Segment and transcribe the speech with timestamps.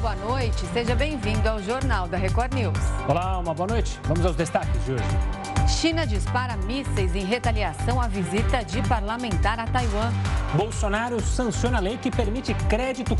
[0.00, 0.66] Boa noite.
[0.72, 2.78] Seja bem-vindo ao Jornal da Record News.
[3.08, 3.98] Olá, uma boa noite.
[4.04, 5.04] Vamos aos destaques de hoje.
[5.66, 10.12] China dispara mísseis em retaliação à visita de parlamentar a Taiwan.
[10.54, 13.16] Bolsonaro sanciona a lei que permite crédito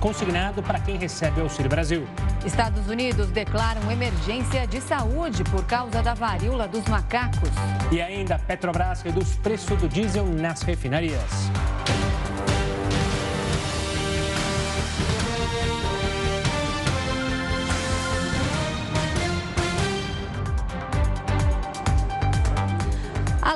[0.00, 2.06] consignado para quem recebe Auxílio Brasil.
[2.44, 7.50] Estados Unidos declaram emergência de saúde por causa da varíola dos macacos.
[7.90, 11.50] E ainda, Petrobras reduz preço do diesel nas refinarias.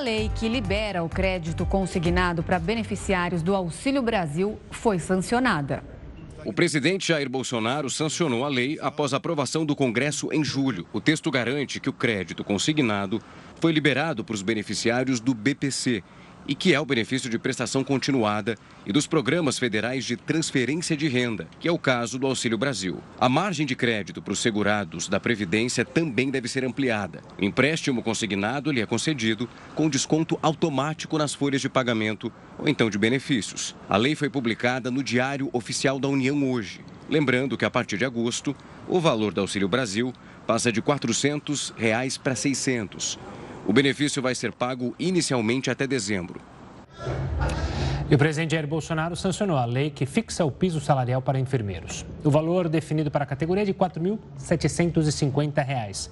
[0.00, 5.84] Lei que libera o crédito consignado para beneficiários do Auxílio Brasil foi sancionada.
[6.44, 10.86] O presidente Jair Bolsonaro sancionou a lei após a aprovação do Congresso em julho.
[10.90, 13.20] O texto garante que o crédito consignado
[13.60, 16.02] foi liberado para os beneficiários do BPC
[16.50, 21.06] e que é o benefício de prestação continuada e dos programas federais de transferência de
[21.06, 22.98] renda, que é o caso do Auxílio Brasil.
[23.20, 27.20] A margem de crédito para os segurados da Previdência também deve ser ampliada.
[27.40, 32.90] O empréstimo consignado lhe é concedido com desconto automático nas folhas de pagamento ou então
[32.90, 33.76] de benefícios.
[33.88, 36.80] A lei foi publicada no Diário Oficial da União hoje.
[37.08, 38.56] Lembrando que a partir de agosto,
[38.88, 40.12] o valor do Auxílio Brasil
[40.48, 43.20] passa de 400 reais para 600
[43.70, 46.40] o benefício vai ser pago inicialmente até dezembro.
[48.10, 52.04] E o presidente Jair Bolsonaro sancionou a lei que fixa o piso salarial para enfermeiros.
[52.24, 56.10] O valor definido para a categoria é de R$ 4.750.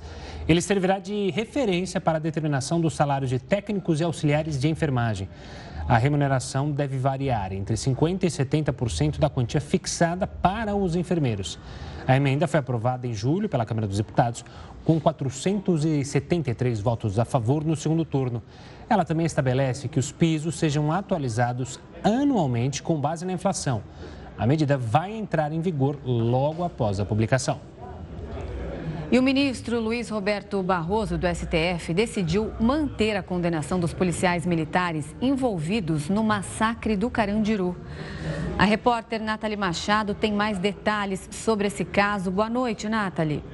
[0.48, 5.28] Ele servirá de referência para a determinação dos salários de técnicos e auxiliares de enfermagem.
[5.88, 11.58] A remuneração deve variar entre 50% e 70% da quantia fixada para os enfermeiros.
[12.06, 14.42] A emenda foi aprovada em julho pela Câmara dos Deputados,
[14.88, 18.42] com 473 votos a favor no segundo turno.
[18.88, 23.82] Ela também estabelece que os pisos sejam atualizados anualmente com base na inflação.
[24.38, 27.60] A medida vai entrar em vigor logo após a publicação.
[29.12, 35.14] E o ministro Luiz Roberto Barroso, do STF, decidiu manter a condenação dos policiais militares
[35.20, 37.76] envolvidos no massacre do Carandiru.
[38.58, 42.30] A repórter Nathalie Machado tem mais detalhes sobre esse caso.
[42.30, 43.44] Boa noite, Nathalie.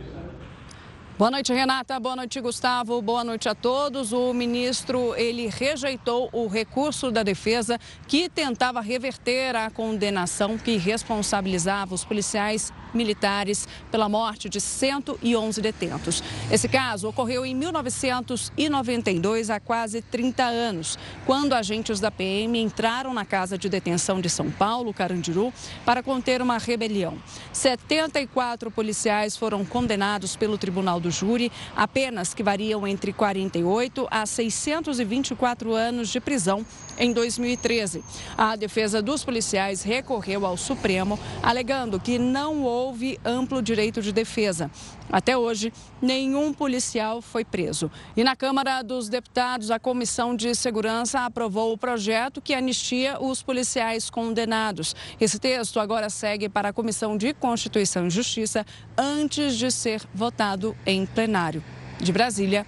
[1.16, 2.00] Boa noite, Renata.
[2.00, 3.00] Boa noite, Gustavo.
[3.00, 4.12] Boa noite a todos.
[4.12, 11.94] O ministro ele rejeitou o recurso da defesa que tentava reverter a condenação que responsabilizava
[11.94, 16.22] os policiais militares pela morte de 111 detentos.
[16.50, 23.24] Esse caso ocorreu em 1992, há quase 30 anos, quando agentes da PM entraram na
[23.24, 25.52] casa de detenção de São Paulo, Carandiru,
[25.84, 27.16] para conter uma rebelião.
[27.52, 35.74] 74 policiais foram condenados pelo Tribunal do júri, apenas que variam entre 48 a 624
[35.74, 36.64] anos de prisão
[36.98, 38.04] em 2013.
[38.36, 44.70] A defesa dos policiais recorreu ao Supremo, alegando que não houve amplo direito de defesa.
[45.10, 47.90] Até hoje, nenhum policial foi preso.
[48.16, 53.42] E na Câmara dos Deputados, a Comissão de Segurança aprovou o projeto que anistia os
[53.42, 54.96] policiais condenados.
[55.20, 58.66] Esse texto agora segue para a Comissão de Constituição e Justiça
[58.96, 61.62] antes de ser votado em plenário.
[62.00, 62.66] De Brasília,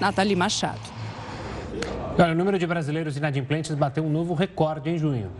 [0.00, 0.98] Nathalie Machado.
[2.20, 5.30] Olha, o número de brasileiros inadimplentes bateu um novo recorde em junho.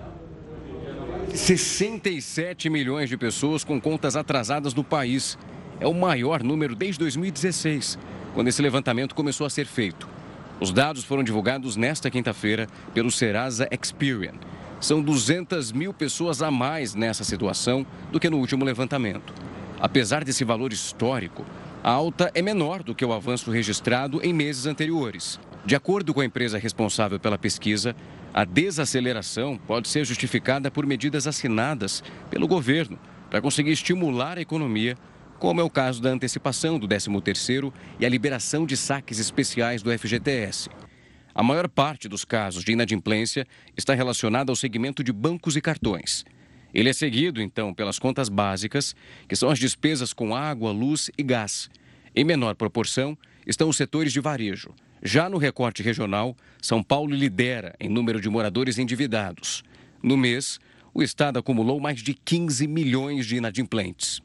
[1.34, 5.36] 67 milhões de pessoas com contas atrasadas no país.
[5.80, 7.98] É o maior número desde 2016,
[8.32, 10.08] quando esse levantamento começou a ser feito.
[10.60, 14.34] Os dados foram divulgados nesta quinta-feira pelo Serasa Experian.
[14.80, 19.34] São 200 mil pessoas a mais nessa situação do que no último levantamento.
[19.80, 21.44] Apesar desse valor histórico,
[21.82, 25.40] a alta é menor do que o avanço registrado em meses anteriores.
[25.64, 27.94] De acordo com a empresa responsável pela pesquisa,
[28.32, 32.98] a desaceleração pode ser justificada por medidas assinadas pelo governo
[33.28, 34.96] para conseguir estimular a economia,
[35.38, 39.96] como é o caso da antecipação do 13º e a liberação de saques especiais do
[39.96, 40.70] FGTS.
[41.34, 43.46] A maior parte dos casos de inadimplência
[43.76, 46.24] está relacionada ao segmento de bancos e cartões.
[46.74, 48.94] Ele é seguido, então, pelas contas básicas,
[49.28, 51.70] que são as despesas com água, luz e gás.
[52.14, 53.16] Em menor proporção,
[53.46, 54.74] estão os setores de varejo.
[55.02, 59.62] Já no recorte regional, São Paulo lidera em número de moradores endividados.
[60.02, 60.58] No mês,
[60.92, 64.20] o estado acumulou mais de 15 milhões de inadimplentes.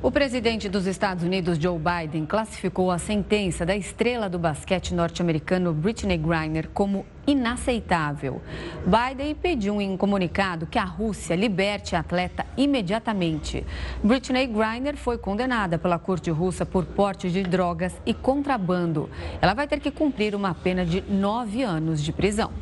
[0.00, 5.72] O presidente dos Estados Unidos, Joe Biden, classificou a sentença da estrela do basquete norte-americano
[5.72, 8.40] Britney Griner como inaceitável.
[8.86, 13.66] Biden pediu em um comunicado que a Rússia liberte a atleta imediatamente.
[14.00, 19.10] Britney Griner foi condenada pela corte russa por porte de drogas e contrabando.
[19.42, 22.52] Ela vai ter que cumprir uma pena de nove anos de prisão.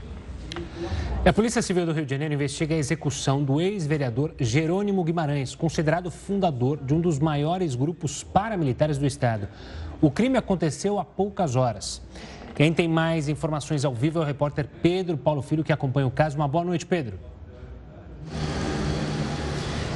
[1.25, 6.11] A Polícia Civil do Rio de Janeiro investiga a execução do ex-vereador Jerônimo Guimarães, considerado
[6.11, 9.49] fundador de um dos maiores grupos paramilitares do estado.
[10.01, 12.03] O crime aconteceu há poucas horas.
[12.55, 16.11] Quem tem mais informações ao vivo é o repórter Pedro Paulo Filho, que acompanha o
[16.11, 16.37] caso.
[16.37, 17.19] Uma boa noite, Pedro.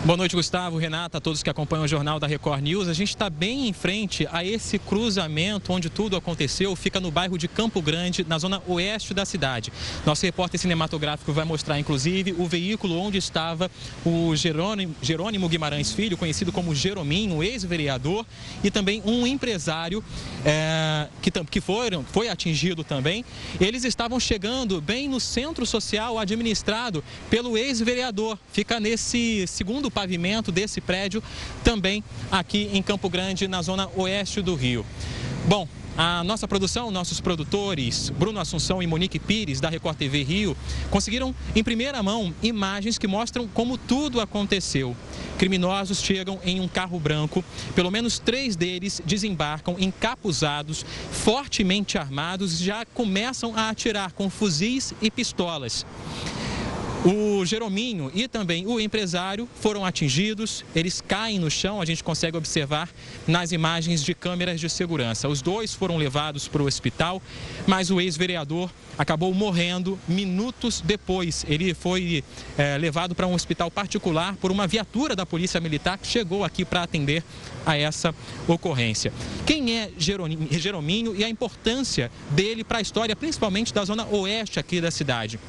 [0.03, 2.89] Boa noite, Gustavo, Renata, a todos que acompanham o Jornal da Record News.
[2.89, 6.75] A gente está bem em frente a esse cruzamento onde tudo aconteceu.
[6.75, 9.71] Fica no bairro de Campo Grande, na zona oeste da cidade.
[10.07, 13.71] Nosso repórter cinematográfico vai mostrar, inclusive, o veículo onde estava
[14.03, 18.25] o Jerônimo, Jerônimo Guimarães Filho, conhecido como Jerominho, ex-vereador,
[18.65, 20.03] e também um empresário
[20.47, 23.23] é, que, que foram, foi atingido também.
[23.61, 28.39] Eles estavam chegando bem no centro social administrado pelo ex-vereador.
[28.51, 31.23] Fica nesse segundo do pavimento desse prédio,
[31.65, 34.87] também aqui em Campo Grande, na zona oeste do Rio.
[35.47, 35.67] Bom,
[35.99, 40.57] a nossa produção, nossos produtores, Bruno Assunção e Monique Pires, da Record TV Rio,
[40.91, 44.97] conseguiram em primeira mão imagens que mostram como tudo aconteceu.
[45.37, 47.45] Criminosos chegam em um carro branco,
[47.75, 55.11] pelo menos três deles desembarcam encapuzados, fortemente armados já começam a atirar com fuzis e
[55.11, 55.85] pistolas.
[57.03, 62.37] O Jerominho e também o empresário foram atingidos, eles caem no chão, a gente consegue
[62.37, 62.91] observar
[63.27, 65.27] nas imagens de câmeras de segurança.
[65.27, 67.23] Os dois foram levados para o hospital,
[67.67, 71.43] mas o ex-vereador acabou morrendo minutos depois.
[71.49, 72.23] Ele foi
[72.59, 76.67] é, levado para um hospital particular por uma viatura da Polícia Militar que chegou aqui
[76.67, 77.25] para atender
[77.65, 78.15] a essa
[78.47, 79.11] ocorrência.
[79.47, 84.83] Quem é Jerominho e a importância dele para a história, principalmente da zona oeste aqui
[84.83, 85.41] da cidade?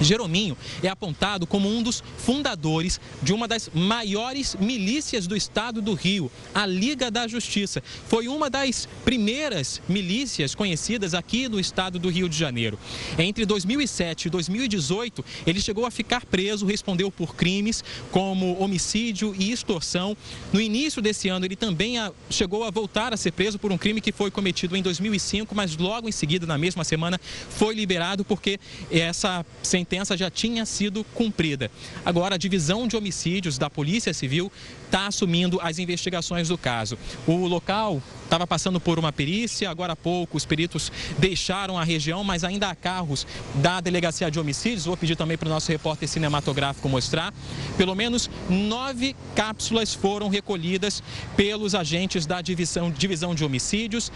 [0.00, 5.94] Jerominho é apontado como um dos fundadores de uma das maiores milícias do estado do
[5.94, 7.82] Rio, a Liga da Justiça.
[8.08, 12.78] Foi uma das primeiras milícias conhecidas aqui no estado do Rio de Janeiro.
[13.18, 19.52] Entre 2007 e 2018, ele chegou a ficar preso, respondeu por crimes como homicídio e
[19.52, 20.16] extorsão.
[20.52, 21.96] No início desse ano, ele também
[22.28, 25.76] chegou a voltar a ser preso por um crime que foi cometido em 2005, mas
[25.76, 27.20] logo em seguida, na mesma semana,
[27.50, 28.58] foi liberado porque
[28.90, 31.70] essa sentença sentença já tinha sido cumprida.
[32.06, 34.50] Agora, a divisão de homicídios da Polícia Civil
[34.86, 36.98] está assumindo as investigações do caso.
[37.26, 42.24] O local estava passando por uma perícia, agora há pouco os peritos deixaram a região,
[42.24, 43.26] mas ainda há carros
[43.56, 44.86] da Delegacia de Homicídios.
[44.86, 47.32] Vou pedir também para o nosso repórter cinematográfico mostrar.
[47.76, 51.02] Pelo menos nove cápsulas foram recolhidas
[51.36, 54.10] pelos agentes da divisão, divisão de homicídios,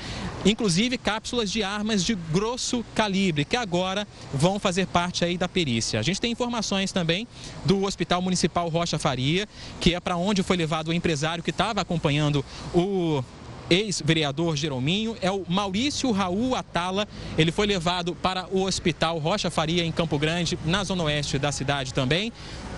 [0.44, 6.00] inclusive cápsulas de armas de grosso calibre, que agora vão fazer parte aí da perícia.
[6.00, 7.26] A gente tem informações também
[7.64, 9.48] do Hospital Municipal Rocha Faria,
[9.80, 12.44] que é para onde foi levado o empresário que estava acompanhando
[12.74, 13.22] o
[13.70, 17.06] ex-vereador Jerominho, é o Maurício Raul Atala.
[17.36, 21.52] Ele foi levado para o Hospital Rocha Faria, em Campo Grande, na zona oeste da
[21.52, 22.32] cidade também,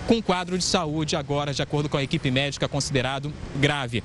[0.07, 4.03] com quadro de saúde agora, de acordo com a equipe médica, considerado grave.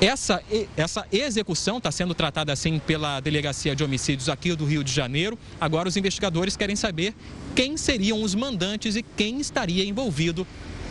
[0.00, 0.40] Essa,
[0.76, 5.36] essa execução está sendo tratada assim pela Delegacia de Homicídios aqui do Rio de Janeiro.
[5.60, 7.12] Agora os investigadores querem saber
[7.54, 10.46] quem seriam os mandantes e quem estaria envolvido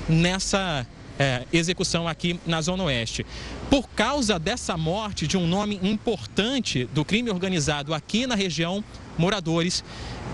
[0.10, 0.86] nessa
[1.20, 3.26] é, execução aqui na Zona Oeste.
[3.70, 8.84] Por causa dessa morte de um nome importante do crime organizado aqui na região,
[9.18, 9.84] moradores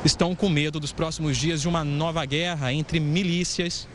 [0.03, 3.87] estão com medo dos próximos dias de uma nova guerra entre milícias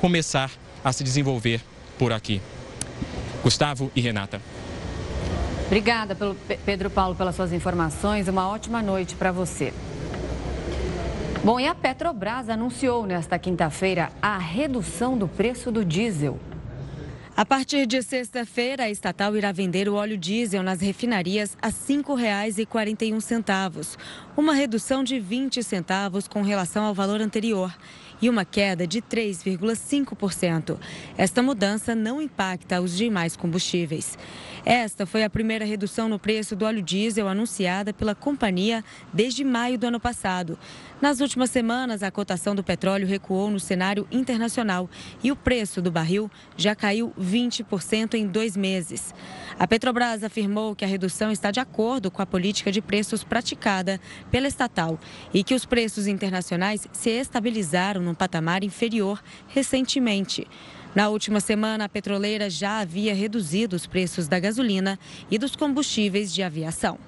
[0.00, 0.50] começar
[0.82, 1.60] a se desenvolver
[1.98, 2.40] por aqui.
[3.42, 4.40] Gustavo e Renata.
[5.66, 6.16] Obrigada,
[6.64, 8.26] Pedro Paulo, pelas suas informações.
[8.26, 9.72] Uma ótima noite para você.
[11.42, 16.38] Bom, e a Petrobras anunciou nesta quinta-feira a redução do preço do diesel.
[17.34, 21.72] A partir de sexta-feira, a estatal irá vender o óleo diesel nas refinarias a R$
[21.72, 23.96] 5,41,
[24.36, 27.74] uma redução de 20 centavos com relação ao valor anterior
[28.20, 30.76] e uma queda de 3,5%.
[31.16, 34.18] Esta mudança não impacta os demais combustíveis.
[34.64, 39.78] Esta foi a primeira redução no preço do óleo diesel anunciada pela companhia desde maio
[39.78, 40.58] do ano passado.
[41.00, 44.88] Nas últimas semanas, a cotação do petróleo recuou no cenário internacional
[45.24, 49.14] e o preço do barril já caiu 20% em dois meses.
[49.58, 53.98] A Petrobras afirmou que a redução está de acordo com a política de preços praticada
[54.30, 55.00] pela estatal
[55.32, 60.46] e que os preços internacionais se estabilizaram num patamar inferior recentemente.
[60.94, 64.98] Na última semana, a petroleira já havia reduzido os preços da gasolina
[65.30, 66.98] e dos combustíveis de aviação.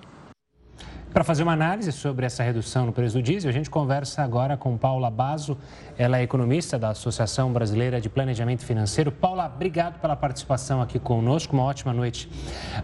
[1.12, 4.57] Para fazer uma análise sobre essa redução no preço do diesel, a gente conversa agora
[4.57, 5.59] com Paula Bazo.
[5.99, 9.12] Ela é economista da Associação Brasileira de Planejamento Financeiro.
[9.12, 11.52] Paula, obrigado pela participação aqui conosco.
[11.52, 12.31] Uma ótima noite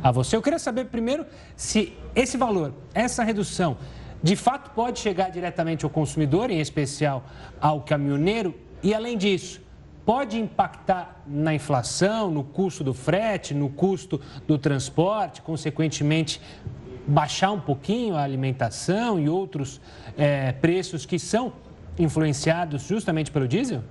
[0.03, 0.37] a você.
[0.37, 1.25] Eu queria saber primeiro
[1.57, 3.79] se esse valor, essa redução,
[4.23, 7.25] de fato pode chegar diretamente ao consumidor, em especial
[7.59, 9.63] ao caminhoneiro, e além disso,
[10.05, 16.43] pode impactar na inflação, no custo do frete, no custo do transporte, consequentemente
[17.09, 19.81] baixar um pouquinho a alimentação e outros
[20.17, 21.53] é, preços que são
[21.99, 23.83] influenciados justamente pelo diesel?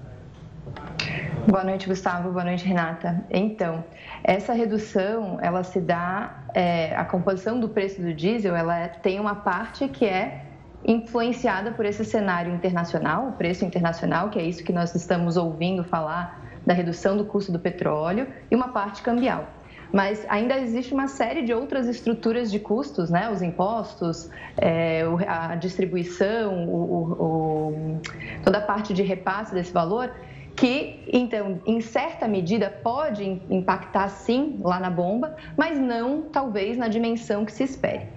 [1.48, 2.32] Boa noite, Gustavo.
[2.32, 3.26] Boa noite, Renata.
[3.32, 3.84] Então,
[4.24, 9.34] essa redução, ela se dá, é, a composição do preço do diesel, ela tem uma
[9.34, 10.44] parte que é
[10.86, 15.84] influenciada por esse cenário internacional, o preço internacional, que é isso que nós estamos ouvindo
[15.84, 19.48] falar da redução do custo do petróleo, e uma parte cambial.
[19.92, 23.30] Mas ainda existe uma série de outras estruturas de custos, né?
[23.30, 28.02] Os impostos, é, a distribuição, o, o,
[28.44, 30.12] toda a parte de repasse desse valor,
[30.56, 36.88] que, então, em certa medida, pode impactar sim lá na bomba, mas não talvez na
[36.88, 38.08] dimensão que se espere.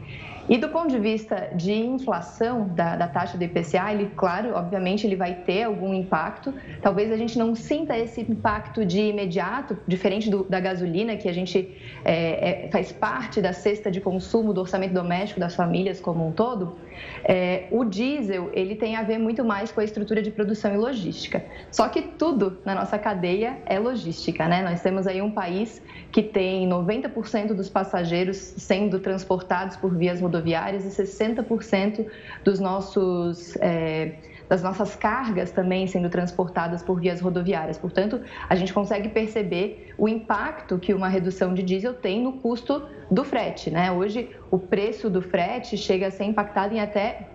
[0.50, 5.06] E do ponto de vista de inflação da, da, taxa do IPCA, ele, claro, obviamente,
[5.06, 6.52] ele vai ter algum impacto.
[6.82, 11.32] Talvez a gente não sinta esse impacto de imediato, diferente do, da gasolina, que a
[11.32, 16.26] gente é, é, faz parte da cesta de consumo do orçamento doméstico das famílias como
[16.26, 16.76] um todo.
[17.24, 20.76] É, o diesel, ele tem a ver muito mais com a estrutura de produção e
[20.76, 21.44] logística.
[21.70, 24.62] Só que tudo na nossa cadeia é logística, né?
[24.62, 25.80] Nós temos aí um país
[26.10, 30.39] que tem 90% dos passageiros sendo transportados por vias rodoviárias
[30.84, 32.06] e 60%
[32.44, 34.14] dos nossos é,
[34.50, 37.78] das nossas cargas também sendo transportadas por vias rodoviárias.
[37.78, 42.82] Portanto, a gente consegue perceber o impacto que uma redução de diesel tem no custo
[43.08, 43.70] do frete.
[43.70, 43.92] Né?
[43.92, 47.28] Hoje, o preço do frete chega a ser impactado em até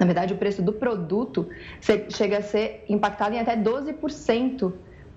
[0.00, 1.48] na verdade, o preço do produto
[2.08, 4.72] chega a ser impactado em até 12%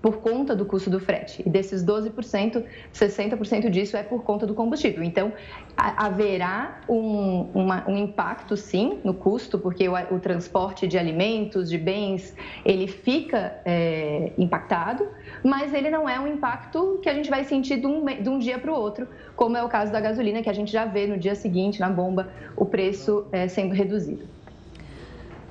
[0.06, 1.42] por conta do custo do frete.
[1.44, 2.62] E desses 12%,
[2.94, 5.02] 60% disso é por conta do combustível.
[5.02, 5.32] Então,
[5.76, 11.76] haverá um, uma, um impacto, sim, no custo, porque o, o, transporte de alimentos, de
[11.76, 15.08] bens, ele fica é, impactado,
[15.42, 18.38] mas ele não é um impacto que a gente vai sentir de um, de um
[18.38, 21.08] dia para o outro, como é o caso da gasolina, que a gente já vê
[21.08, 24.35] no dia seguinte, na bomba, o preço é, sendo reduzido.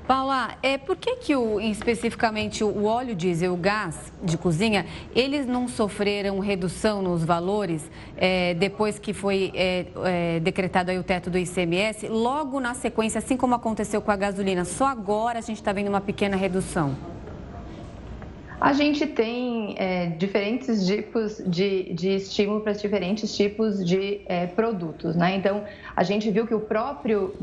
[0.07, 4.85] Paula, é, por que, que o, especificamente o óleo diesel, o gás de cozinha,
[5.15, 11.03] eles não sofreram redução nos valores é, depois que foi é, é, decretado aí o
[11.03, 14.63] teto do ICMS, logo na sequência, assim como aconteceu com a gasolina?
[14.63, 17.14] Só agora a gente está vendo uma pequena redução.
[18.65, 25.15] A gente tem é, diferentes tipos de, de estímulo para diferentes tipos de é, produtos,
[25.15, 25.35] né?
[25.35, 25.63] Então,
[25.95, 27.35] a gente viu que o próprio,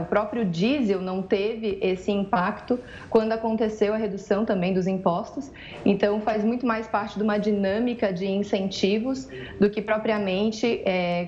[0.00, 2.78] o próprio diesel não teve esse impacto
[3.10, 5.50] quando aconteceu a redução também dos impostos.
[5.84, 11.26] Então, faz muito mais parte de uma dinâmica de incentivos do que propriamente é,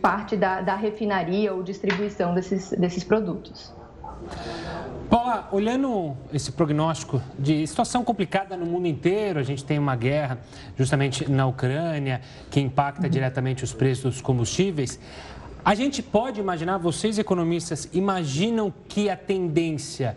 [0.00, 3.75] parte da, da refinaria ou distribuição desses, desses produtos.
[5.08, 10.38] Paula, olhando esse prognóstico de situação complicada no mundo inteiro, a gente tem uma guerra
[10.76, 14.98] justamente na Ucrânia que impacta diretamente os preços dos combustíveis.
[15.64, 20.16] A gente pode imaginar, vocês economistas imaginam que a tendência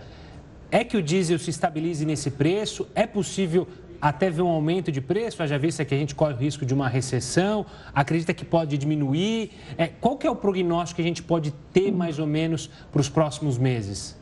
[0.72, 2.88] é que o diesel se estabilize nesse preço?
[2.94, 3.68] É possível
[4.02, 5.46] até ver um aumento de preço?
[5.46, 7.66] Já vista que a gente corre o risco de uma recessão?
[7.94, 9.52] Acredita que pode diminuir?
[9.78, 13.02] É, qual que é o prognóstico que a gente pode ter mais ou menos para
[13.02, 14.20] os próximos meses?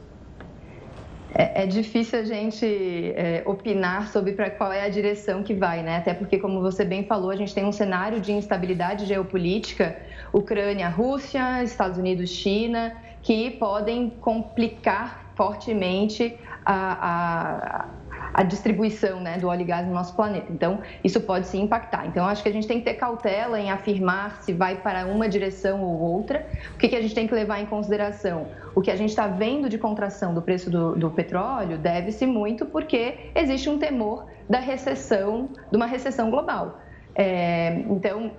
[1.38, 5.84] é, é difícil a gente é, opinar sobre para qual é a direção que vai,
[5.84, 5.98] né?
[5.98, 9.96] Até porque, como você bem falou, a gente tem um cenário de instabilidade geopolítica,
[10.34, 17.86] Ucrânia, Rússia, Estados Unidos, China, que podem complicar fortemente a, a
[18.34, 20.52] a distribuição né, do óleo e gás no nosso planeta.
[20.52, 22.06] Então, isso pode se impactar.
[22.08, 25.28] Então, acho que a gente tem que ter cautela em afirmar se vai para uma
[25.28, 26.46] direção ou outra.
[26.74, 28.48] O que, que a gente tem que levar em consideração?
[28.76, 32.66] O que a gente está vendo de contração do preço do, do petróleo deve-se muito
[32.66, 36.80] porque existe um temor da recessão, de uma recessão global.
[37.16, 38.32] É, então,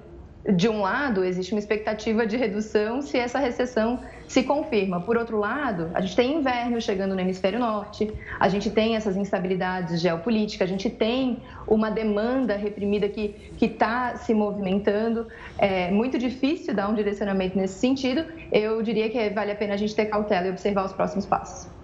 [0.53, 5.01] de um lado, existe uma expectativa de redução se essa recessão se confirma.
[5.01, 9.17] Por outro lado, a gente tem inverno chegando no hemisfério norte, a gente tem essas
[9.17, 15.27] instabilidades geopolíticas, a gente tem uma demanda reprimida que está se movimentando.
[15.59, 18.25] É muito difícil dar um direcionamento nesse sentido.
[18.51, 21.78] Eu diria que vale a pena a gente ter cautela e observar os próximos passos.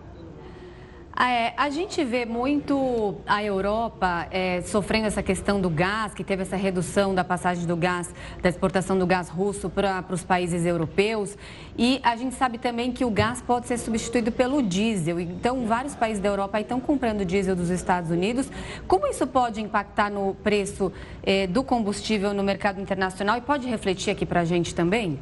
[1.16, 6.42] É, a gente vê muito a Europa é, sofrendo essa questão do gás, que teve
[6.42, 11.38] essa redução da passagem do gás, da exportação do gás russo para os países europeus.
[11.78, 15.21] E a gente sabe também que o gás pode ser substituído pelo diesel.
[15.21, 18.50] Então, vários países da Europa estão comprando diesel dos Estados Unidos.
[18.88, 20.92] Como isso pode impactar no preço
[21.23, 25.21] é, do combustível no mercado internacional e pode refletir aqui para a gente também?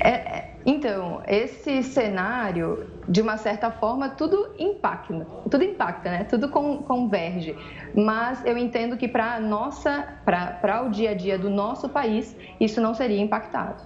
[0.00, 6.24] É, Então, esse cenário, de uma certa forma, tudo impacta, tudo impacta, né?
[6.24, 7.58] Tudo converge.
[7.94, 12.80] Mas eu entendo que para nossa, para o dia a dia do nosso país, isso
[12.80, 13.82] não seria impactado.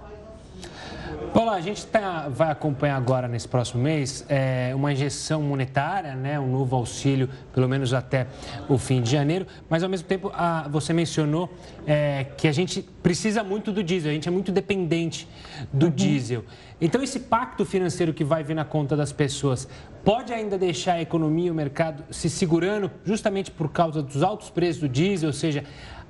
[1.33, 6.39] Olá, a gente tá, vai acompanhar agora nesse próximo mês é, uma injeção monetária, né,
[6.39, 8.27] um novo auxílio, pelo menos até
[8.69, 11.51] o fim de janeiro, mas ao mesmo tempo a, você mencionou
[11.87, 15.27] é, que a gente precisa muito do diesel, a gente é muito dependente
[15.73, 15.91] do uhum.
[15.91, 16.45] diesel.
[16.79, 19.67] Então esse pacto financeiro que vai vir na conta das pessoas
[20.05, 24.49] pode ainda deixar a economia e o mercado se segurando justamente por causa dos altos
[24.49, 25.63] preços do diesel, ou seja,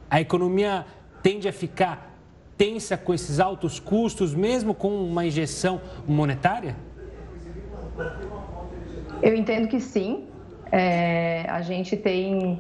[0.10, 0.86] a economia
[1.24, 2.13] tende a ficar
[2.58, 6.76] tensa com esses altos custos, mesmo com uma injeção monetária?
[9.22, 10.26] Eu entendo que sim.
[10.72, 12.60] É, a gente tem,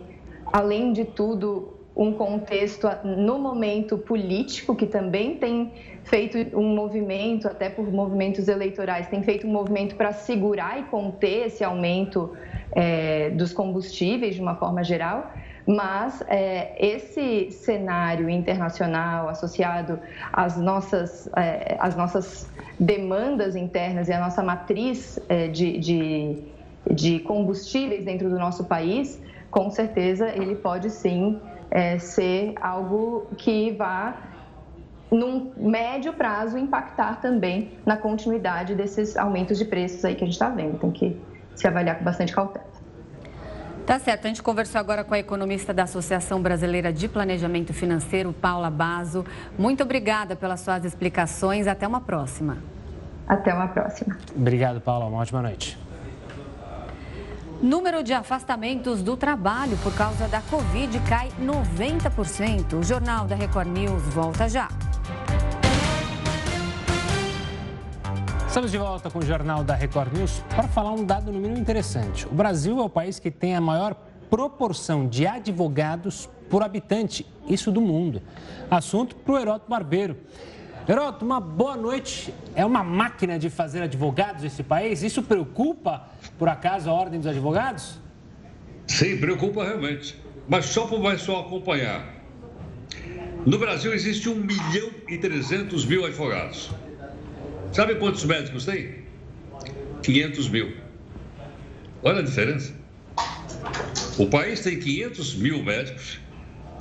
[0.52, 5.72] além de tudo, um contexto no momento político que também tem
[6.04, 11.48] feito um movimento, até por movimentos eleitorais, tem feito um movimento para segurar e conter
[11.48, 12.32] esse aumento
[12.72, 15.32] é, dos combustíveis de uma forma geral.
[15.66, 20.00] Mas é, esse cenário internacional associado
[20.32, 26.38] às nossas, é, às nossas demandas internas e à nossa matriz é, de, de,
[26.92, 31.40] de, combustíveis dentro do nosso país, com certeza ele pode sim
[31.72, 34.18] é, ser algo que vá,
[35.10, 40.34] num médio prazo, impactar também na continuidade desses aumentos de preços aí que a gente
[40.34, 40.78] está vendo.
[40.80, 41.18] Tem que
[41.56, 42.73] se avaliar com bastante cautela.
[43.86, 44.26] Tá certo.
[44.26, 49.26] A gente conversou agora com a economista da Associação Brasileira de Planejamento Financeiro, Paula Bazo.
[49.58, 51.68] Muito obrigada pelas suas explicações.
[51.68, 52.60] Até uma próxima.
[53.28, 54.18] Até uma próxima.
[54.36, 55.06] Obrigado, Paula.
[55.06, 55.78] Uma ótima noite.
[57.62, 62.80] Número de afastamentos do trabalho por causa da Covid cai 90%.
[62.80, 64.70] O Jornal da Record News volta já.
[68.54, 71.60] Estamos de volta com o Jornal da Record News para falar um dado no mínimo
[71.60, 72.28] interessante.
[72.28, 73.96] O Brasil é o país que tem a maior
[74.30, 78.22] proporção de advogados por habitante, isso do mundo.
[78.70, 80.18] Assunto para o Heroto Barbeiro.
[80.88, 82.32] Heroto, uma boa noite.
[82.54, 85.02] É uma máquina de fazer advogados esse país?
[85.02, 88.00] Isso preocupa, por acaso, a Ordem dos Advogados?
[88.86, 90.16] Sim, preocupa realmente.
[90.48, 92.08] Mas só para mais só acompanhar.
[93.48, 96.70] No Brasil existe 1 milhão e 300 mil advogados.
[97.74, 99.04] Sabe quantos médicos tem?
[100.04, 100.74] 500 mil.
[102.04, 102.72] Olha a diferença.
[104.20, 106.20] O país tem 500 mil médicos,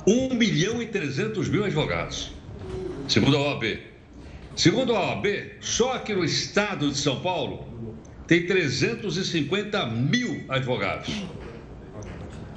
[0.05, 2.31] 1 milhão e 300 mil advogados,
[3.07, 3.79] segundo a OAB.
[4.55, 5.25] Segundo a OAB,
[5.59, 7.67] só aqui no estado de São Paulo
[8.27, 11.23] tem 350 mil advogados.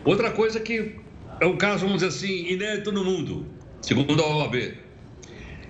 [0.04, 0.96] Outra coisa que
[1.40, 3.46] é um caso, vamos dizer assim, inédito no mundo,
[3.80, 4.85] segundo a OAB.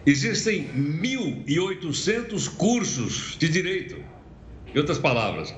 [0.07, 3.97] Existem 1.800 cursos de direito.
[4.73, 5.53] Em outras palavras,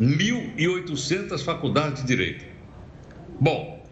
[0.00, 2.44] 1.800 faculdades de direito.
[3.40, 3.86] Bom,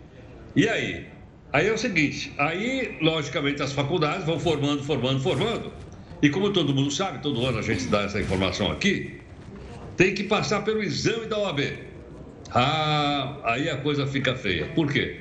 [0.57, 1.07] e aí?
[1.53, 5.73] Aí é o seguinte: aí, logicamente, as faculdades vão formando, formando, formando.
[6.21, 9.21] E como todo mundo sabe, todo ano a gente dá essa informação aqui,
[9.97, 11.61] tem que passar pelo exame da OAB.
[12.53, 14.67] Ah, aí a coisa fica feia.
[14.75, 15.21] Por quê?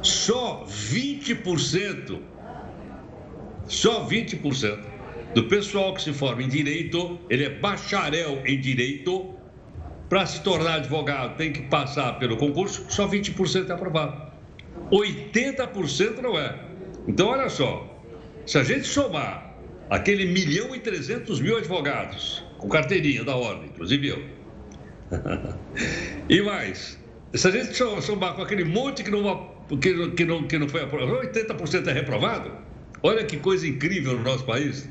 [0.00, 2.31] Só 20%
[3.72, 4.78] só 20%
[5.34, 9.34] do pessoal que se forma em direito, ele é bacharel em direito,
[10.10, 14.30] para se tornar advogado tem que passar pelo concurso, só 20% é aprovado.
[14.90, 16.54] 80% não é.
[17.08, 17.98] Então, olha só,
[18.44, 19.56] se a gente somar
[19.88, 24.22] aquele milhão e 300 mil advogados, com carteirinha da ordem, inclusive eu,
[26.28, 26.98] e mais,
[27.32, 30.82] se a gente somar com aquele monte que não, que, que não, que não foi
[30.82, 32.50] aprovado, 80% é reprovado,
[33.02, 34.88] Olha que coisa incrível no nosso país.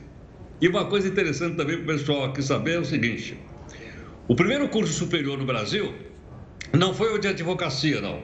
[0.60, 3.38] E uma coisa interessante também para o pessoal aqui saber é o seguinte:
[4.28, 5.94] o primeiro curso superior no Brasil
[6.74, 8.22] não foi o de advocacia, não.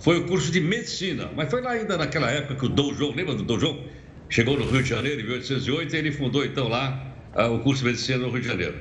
[0.00, 1.30] Foi o curso de medicina.
[1.36, 3.84] Mas foi lá ainda naquela época que o Dom João, lembra do Dom João?
[4.28, 7.82] Chegou no Rio de Janeiro em 1808 e ele fundou então lá uh, o curso
[7.82, 8.74] de medicina no Rio de Janeiro.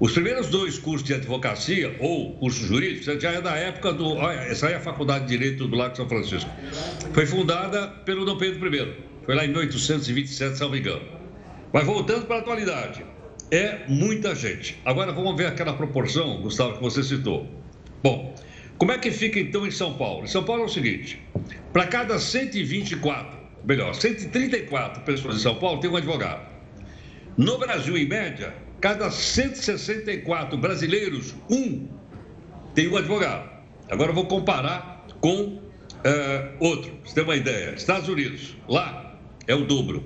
[0.00, 4.06] Os primeiros dois cursos de advocacia ou curso jurídico já é da época do.
[4.14, 6.50] Olha, essa aí é a Faculdade de Direito do Lago São Francisco.
[7.12, 9.11] Foi fundada pelo Dom Pedro I.
[9.24, 11.04] Foi lá em 1827, salvo engano.
[11.72, 13.04] Mas voltando para a atualidade,
[13.50, 14.80] é muita gente.
[14.84, 17.46] Agora vamos ver aquela proporção, Gustavo, que você citou.
[18.02, 18.34] Bom,
[18.78, 20.24] como é que fica então em São Paulo?
[20.24, 21.20] Em São Paulo é o seguinte:
[21.72, 26.50] para cada 124, melhor, 134 pessoas em São Paulo tem um advogado.
[27.36, 31.88] No Brasil, em média, cada 164 brasileiros, um
[32.74, 33.50] tem um advogado.
[33.88, 35.60] Agora eu vou comparar com uh,
[36.58, 37.74] outro, você tem uma ideia.
[37.74, 39.01] Estados Unidos, lá
[39.46, 40.04] é o dobro.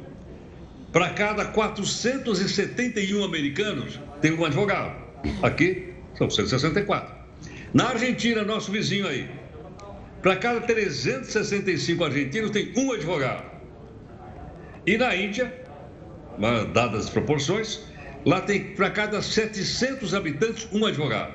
[0.97, 4.97] para cada 471 americanos, tem um advogado.
[5.43, 7.15] Aqui são 164.
[7.75, 9.29] Na Argentina, nosso vizinho aí,
[10.23, 13.45] para cada 365 argentinos, tem um advogado.
[14.87, 15.53] E na Índia,
[16.73, 17.81] dadas as proporções,
[18.25, 21.35] lá tem para cada 700 habitantes um advogado.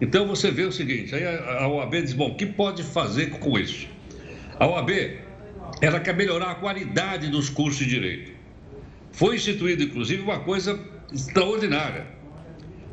[0.00, 3.58] Então você vê o seguinte: aí a OAB diz, bom, o que pode fazer com
[3.58, 3.88] isso?
[4.60, 5.18] A OAB,
[5.80, 8.32] ela quer melhorar a qualidade dos cursos de direito.
[9.12, 10.78] Foi instituída, inclusive, uma coisa
[11.12, 12.06] extraordinária.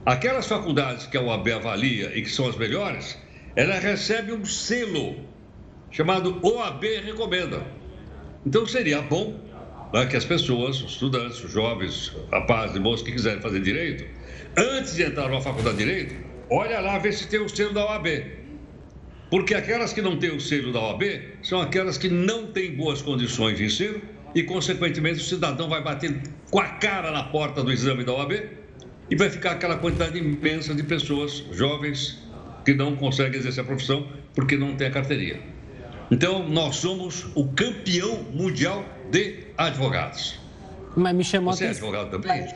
[0.06, 3.18] Aquelas faculdades que a OAB avalia e que são as melhores,
[3.56, 5.16] ela recebe um selo
[5.90, 7.66] chamado OAB Recomenda.
[8.46, 9.40] Então seria bom
[9.92, 14.06] né, que as pessoas, os estudantes, os jovens, rapazes e que quiserem fazer direito,
[14.56, 16.16] antes de entrar numa faculdade de direito,
[16.52, 18.08] olha lá ver se tem o selo da OAB.
[19.30, 21.04] Porque aquelas que não têm o selo da OAB
[21.42, 24.02] são aquelas que não têm boas condições de ensino
[24.34, 28.34] e, consequentemente, o cidadão vai bater com a cara na porta do exame da OAB
[29.10, 32.20] e vai ficar aquela quantidade imensa de pessoas jovens
[32.64, 35.40] que não conseguem exercer a profissão porque não tem a carteirinha.
[36.12, 40.40] Então, nós somos o campeão mundial de advogados.
[40.96, 42.48] Mas me chamou Você é advogado também?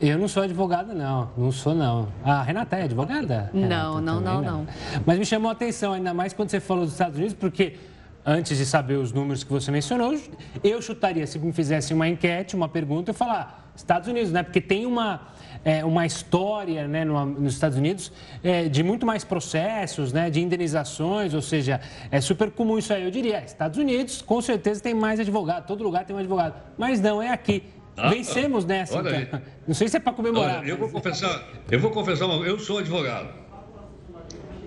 [0.00, 1.30] Eu não sou advogada, não.
[1.36, 2.08] Não sou, não.
[2.22, 3.50] A Renata é advogada?
[3.52, 4.66] Não, Renata, não, não, não,
[5.04, 7.76] Mas me chamou a atenção, ainda mais quando você falou dos Estados Unidos, porque
[8.24, 10.16] antes de saber os números que você mencionou,
[10.62, 14.42] eu chutaria, se me fizesse uma enquete, uma pergunta, eu falar Estados Unidos, né?
[14.42, 15.28] Porque tem uma,
[15.64, 20.28] é, uma história né, no, nos Estados Unidos é, de muito mais processos, né?
[20.30, 21.80] De indenizações, ou seja,
[22.10, 23.04] é super comum isso aí.
[23.04, 26.54] Eu diria, Estados Unidos com certeza tem mais advogado, todo lugar tem um advogado.
[26.76, 27.62] Mas não, é aqui.
[27.98, 29.42] Ah, Vencemos nessa, então.
[29.66, 30.60] Não sei se é para comemorar.
[30.60, 33.28] Olha, eu vou confessar, eu vou confessar, uma, eu sou advogado.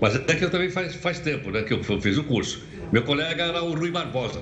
[0.02, 2.63] Mas é que eu também faz, faz tempo né, que eu fiz o curso.
[2.91, 4.41] Meu colega era o Rui Barbosa.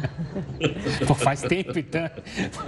[1.06, 2.10] Pô, faz tempo, então.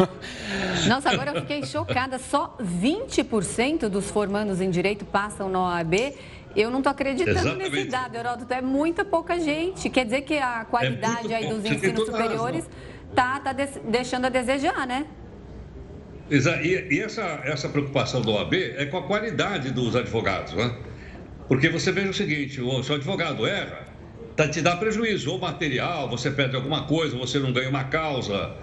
[0.87, 2.19] Nossa, agora eu fiquei chocada.
[2.19, 6.15] Só 20% dos formandos em direito passam na OAB.
[6.55, 7.71] Eu não estou acreditando Exatamente.
[7.71, 8.53] nesse dado, Heródoto.
[8.53, 9.89] É muita pouca gente.
[9.89, 14.87] Quer dizer que a qualidade é aí dos ensinos superiores está tá deixando a desejar,
[14.87, 15.07] né?
[16.31, 16.65] Exato.
[16.65, 20.75] E, e essa, essa preocupação do OAB é com a qualidade dos advogados, né?
[21.49, 23.87] Porque você veja o seguinte, o seu advogado erra,
[24.37, 28.57] tá, te dá prejuízo, ou material, você perde alguma coisa, você não ganha uma causa,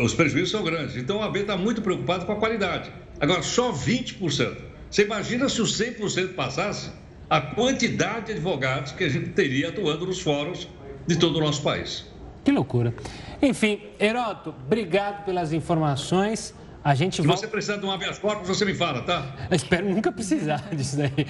[0.00, 0.96] os prejuízos são grandes.
[0.96, 2.92] Então a AB está muito preocupado com a qualidade.
[3.20, 4.56] Agora, só 20%.
[4.90, 6.90] Você imagina se os 100% passasse,
[7.28, 10.68] a quantidade de advogados que a gente teria atuando nos fóruns
[11.06, 12.06] de todo o nosso país.
[12.44, 12.94] Que loucura.
[13.40, 16.54] Enfim, Heroto, obrigado pelas informações.
[16.82, 17.42] A gente Se volta...
[17.42, 19.34] você precisar de um habeas corpus, você me fala, tá?
[19.50, 21.26] Eu espero nunca precisar disso daí.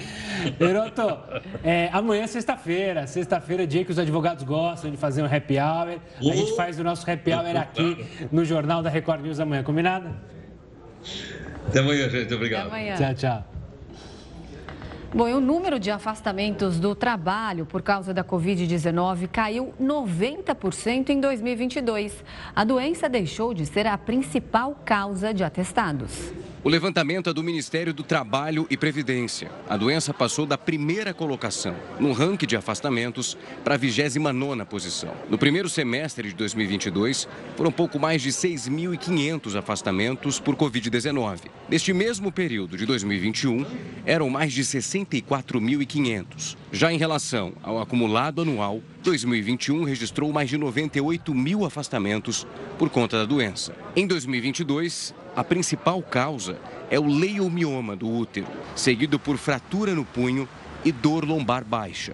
[0.59, 1.01] Heroto,
[1.63, 3.07] é, amanhã é sexta-feira.
[3.07, 5.99] Sexta-feira é dia que os advogados gostam de fazer um happy hour.
[6.19, 9.63] A gente faz o nosso happy hour aqui no Jornal da Record News amanhã.
[9.63, 10.09] Combinado?
[11.67, 12.33] Até amanhã, gente.
[12.33, 12.67] Obrigado.
[12.67, 12.95] Até amanhã.
[12.95, 13.58] Tchau, tchau.
[15.11, 21.19] Bom, e o número de afastamentos do trabalho por causa da Covid-19 caiu 90% em
[21.19, 22.23] 2022.
[22.55, 26.31] A doença deixou de ser a principal causa de atestados.
[26.61, 29.49] O levantamento é do Ministério do Trabalho e Previdência.
[29.69, 35.13] A doença passou da primeira colocação no ranking de afastamentos para a 29 posição.
[35.29, 41.43] No primeiro semestre de 2022, foram pouco mais de 6.500 afastamentos por Covid-19.
[41.69, 43.65] Neste mesmo período de 2021,
[44.05, 46.57] eram mais de 64.500.
[46.73, 52.45] Já em relação ao acumulado anual, 2021 registrou mais de 98 mil afastamentos
[52.77, 53.73] por conta da doença.
[53.95, 56.57] Em 2022, a principal causa
[56.91, 60.49] é o leiomioma do útero, seguido por fratura no punho
[60.83, 62.11] e dor lombar baixa.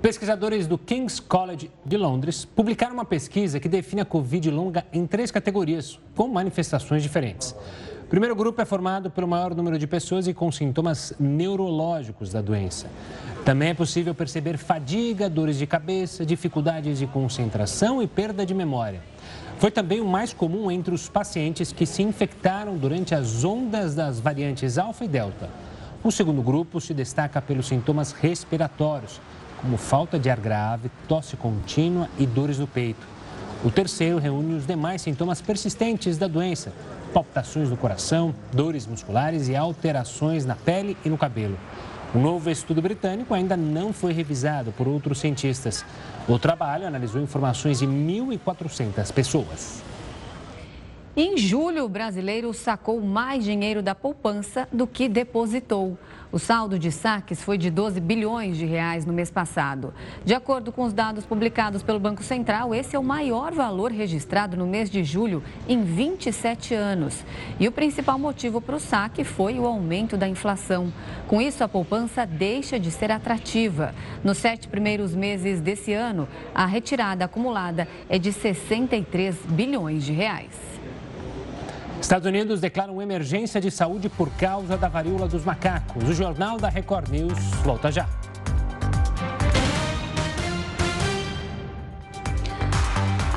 [0.00, 5.06] Pesquisadores do King's College de Londres publicaram uma pesquisa que define a Covid longa em
[5.06, 7.54] três categorias, com manifestações diferentes.
[8.04, 12.40] O primeiro grupo é formado pelo maior número de pessoas e com sintomas neurológicos da
[12.40, 12.86] doença.
[13.44, 19.02] Também é possível perceber fadiga, dores de cabeça, dificuldades de concentração e perda de memória.
[19.58, 24.20] Foi também o mais comum entre os pacientes que se infectaram durante as ondas das
[24.20, 25.48] variantes alfa e delta.
[26.02, 29.20] O segundo grupo se destaca pelos sintomas respiratórios,
[29.60, 33.06] como falta de ar grave, tosse contínua e dores no peito.
[33.64, 36.70] O terceiro reúne os demais sintomas persistentes da doença,
[37.14, 41.56] palpitações do coração, dores musculares e alterações na pele e no cabelo.
[42.14, 45.84] O novo estudo britânico ainda não foi revisado por outros cientistas.
[46.28, 49.82] O trabalho analisou informações de 1.400 pessoas.
[51.16, 55.96] Em julho, o brasileiro sacou mais dinheiro da poupança do que depositou.
[56.32, 59.94] O saldo de saques foi de 12 bilhões de reais no mês passado.
[60.24, 64.56] De acordo com os dados publicados pelo Banco Central, esse é o maior valor registrado
[64.56, 67.24] no mês de julho em 27 anos.
[67.60, 70.92] E o principal motivo para o saque foi o aumento da inflação.
[71.28, 73.94] Com isso, a poupança deixa de ser atrativa.
[74.24, 80.73] Nos sete primeiros meses desse ano, a retirada acumulada é de 63 bilhões de reais.
[82.04, 86.06] Estados Unidos declaram emergência de saúde por causa da varíola dos macacos.
[86.06, 88.06] O Jornal da Record News volta já.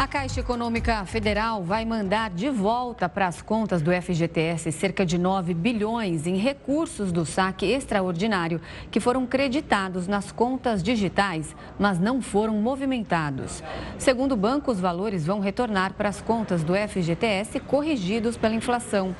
[0.07, 5.17] A Caixa Econômica Federal vai mandar de volta para as contas do FGTS cerca de
[5.17, 12.21] 9 bilhões em recursos do saque extraordinário que foram creditados nas contas digitais, mas não
[12.21, 13.61] foram movimentados.
[13.97, 19.13] Segundo o banco, os valores vão retornar para as contas do FGTS corrigidos pela inflação.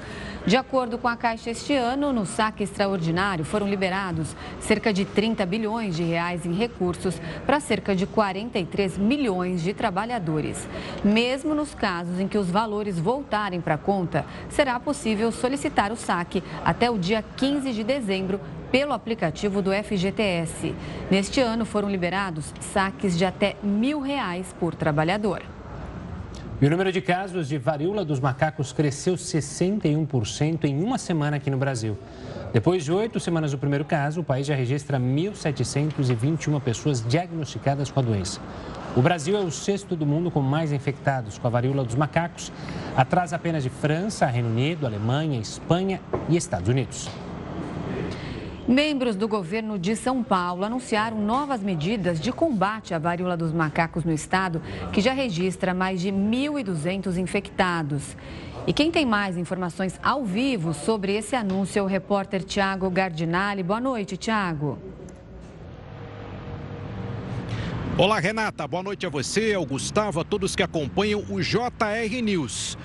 [0.48, 5.46] De acordo com a Caixa, este ano, no saque extraordinário, foram liberados cerca de 30
[5.46, 10.66] bilhões de reais em recursos para cerca de 43 milhões de trabalhadores.
[11.04, 15.98] Mesmo nos casos em que os valores voltarem para a conta, será possível solicitar o
[15.98, 18.40] saque até o dia 15 de dezembro
[18.72, 20.74] pelo aplicativo do FGTS.
[21.12, 25.57] Neste ano foram liberados saques de até mil reais por trabalhador.
[26.60, 31.52] E o número de casos de varíola dos macacos cresceu 61% em uma semana aqui
[31.52, 31.96] no Brasil.
[32.52, 38.00] Depois de oito semanas do primeiro caso, o país já registra 1.721 pessoas diagnosticadas com
[38.00, 38.42] a doença.
[38.96, 42.52] O Brasil é o sexto do mundo com mais infectados com a varíola dos macacos,
[42.96, 47.08] atrás apenas de França, Reino Unido, Alemanha, Espanha e Estados Unidos.
[48.68, 54.04] Membros do governo de São Paulo anunciaram novas medidas de combate à varíola dos macacos
[54.04, 58.18] no estado, que já registra mais de 1.200 infectados.
[58.68, 63.64] E quem tem mais informações ao vivo sobre esse anúncio é o repórter Tiago Gardinali.
[63.64, 64.78] Boa noite, Tiago.
[67.98, 68.68] Olá, Renata.
[68.68, 72.78] Boa noite a você, ao Gustavo, a todos que acompanham o JR News.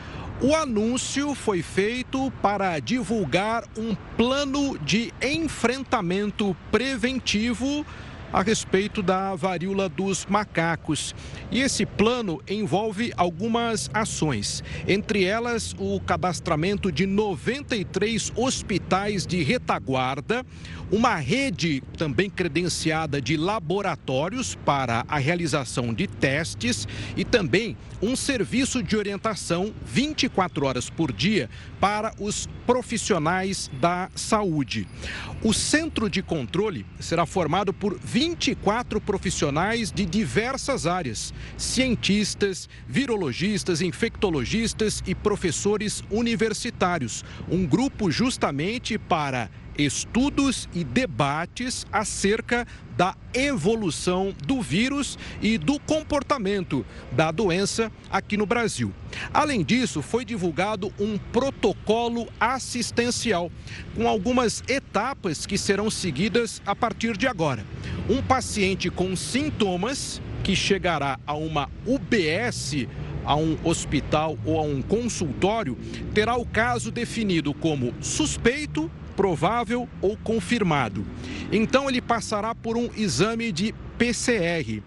[0.44, 7.87] O anúncio foi feito para divulgar um plano de enfrentamento preventivo
[8.33, 11.14] a respeito da varíola dos macacos.
[11.51, 20.45] E esse plano envolve algumas ações, entre elas o cadastramento de 93 hospitais de retaguarda,
[20.90, 28.83] uma rede também credenciada de laboratórios para a realização de testes e também um serviço
[28.83, 31.49] de orientação 24 horas por dia
[31.81, 34.87] para os profissionais da saúde.
[35.42, 45.03] O centro de controle será formado por 24 profissionais de diversas áreas: cientistas, virologistas, infectologistas
[45.05, 47.25] e professores universitários.
[47.51, 56.85] Um grupo justamente para estudos e debates acerca da evolução do vírus e do comportamento
[57.11, 58.93] da doença aqui no Brasil.
[59.33, 63.51] Além disso, foi divulgado um protocolo assistencial
[63.95, 67.65] com algumas etapas que serão seguidas a partir de agora.
[68.09, 72.87] Um paciente com sintomas que chegará a uma UBS
[73.25, 75.79] a um hospital ou a um consultório,
[76.13, 78.91] terá o caso definido como suspeito
[79.23, 81.07] provável ou confirmado.
[81.53, 84.83] Então ele passará por um exame de PCR.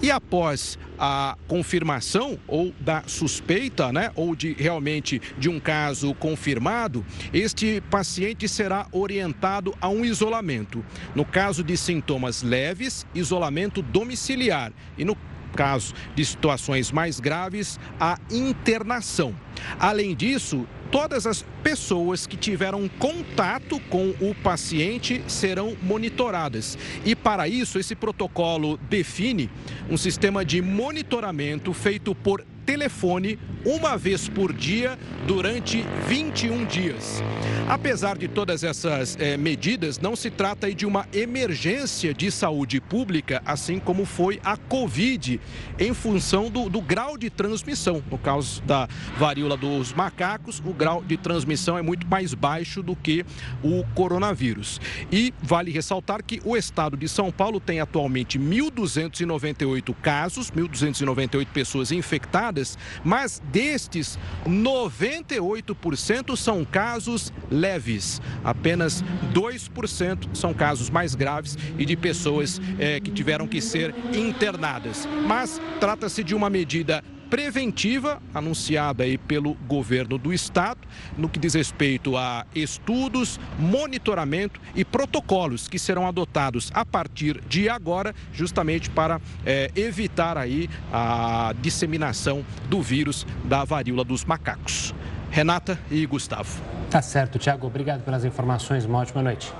[0.00, 7.04] E após a confirmação ou da suspeita, né, ou de realmente de um caso confirmado,
[7.34, 10.84] este paciente será orientado a um isolamento.
[11.12, 14.72] No caso de sintomas leves, isolamento domiciliar.
[14.96, 15.16] E no
[15.56, 19.34] caso de situações mais graves, a internação.
[19.80, 26.76] Além disso, todas as pessoas que tiveram contato com o paciente serão monitoradas.
[27.04, 29.50] E para isso, esse protocolo define
[29.88, 34.96] um sistema de monitoramento feito por telefone uma vez por dia
[35.26, 37.22] durante 21 dias.
[37.68, 43.42] Apesar de todas essas eh, medidas, não se trata de uma emergência de saúde pública,
[43.44, 45.40] assim como foi a Covid,
[45.78, 48.02] em função do, do grau de transmissão.
[48.10, 52.94] No caso da varíola dos macacos, o grau de transmissão é muito mais baixo do
[52.96, 53.24] que
[53.62, 54.80] o coronavírus.
[55.10, 61.92] E vale ressaltar que o estado de São Paulo tem atualmente 1.298 casos, 1.298 pessoas
[61.92, 68.20] infectadas, mas destes, 98% são casos leves.
[68.44, 75.08] Apenas 2% são casos mais graves e de pessoas é, que tiveram que ser internadas.
[75.26, 80.80] Mas trata-se de uma medida preventiva anunciada aí pelo governo do estado
[81.16, 87.68] no que diz respeito a estudos, monitoramento e protocolos que serão adotados a partir de
[87.68, 94.92] agora, justamente para é, evitar aí a disseminação do vírus da varíola dos macacos.
[95.30, 96.60] Renata e Gustavo.
[96.90, 97.68] Tá certo, Tiago.
[97.68, 98.84] Obrigado pelas informações.
[98.84, 99.52] Uma ótima noite.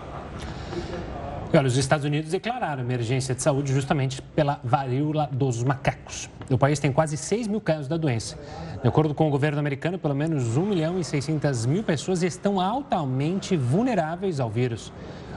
[1.52, 6.30] Olha, os Estados Unidos declararam emergência de saúde justamente pela varíola dos macacos.
[6.48, 8.38] O país tem quase 6 mil casos da doença.
[8.80, 12.60] De acordo com o governo americano, pelo menos 1 milhão e 600 mil pessoas estão
[12.60, 14.92] altamente vulneráveis ao vírus.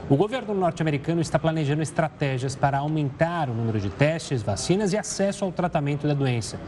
[0.08, 5.44] O governo norte-americano está planejando estratégias para aumentar o número de testes, vacinas e acesso
[5.44, 6.60] ao tratamento da doença.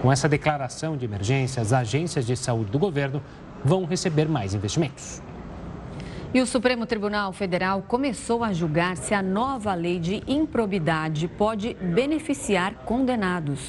[0.00, 3.22] Com essa declaração de emergência, as agências de saúde do governo
[3.62, 5.20] vão receber mais investimentos.
[6.34, 11.74] E o Supremo Tribunal Federal começou a julgar se a nova lei de improbidade pode
[11.74, 13.60] beneficiar condenados.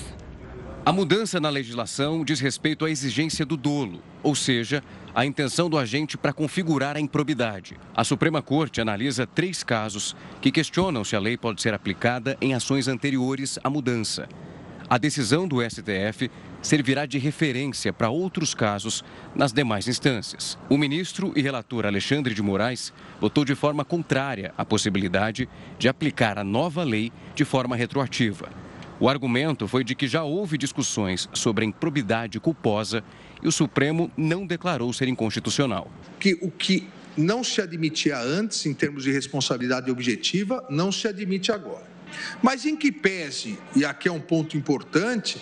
[0.84, 5.78] A mudança na legislação diz respeito à exigência do dolo, ou seja, a intenção do
[5.78, 7.78] agente para configurar a improbidade.
[7.96, 12.54] A Suprema Corte analisa três casos que questionam se a lei pode ser aplicada em
[12.54, 14.28] ações anteriores à mudança.
[14.89, 19.04] A decisão do STF servirá de referência para outros casos
[19.36, 20.58] nas demais instâncias.
[20.69, 26.39] O ministro e relator Alexandre de Moraes votou de forma contrária à possibilidade de aplicar
[26.39, 28.50] a nova lei de forma retroativa.
[28.97, 33.04] O argumento foi de que já houve discussões sobre a improbidade culposa
[33.43, 35.91] e o Supremo não declarou ser inconstitucional.
[36.17, 41.52] Que o que não se admitia antes, em termos de responsabilidade objetiva, não se admite
[41.52, 41.96] agora.
[42.41, 45.41] Mas em que pese, e aqui é um ponto importante,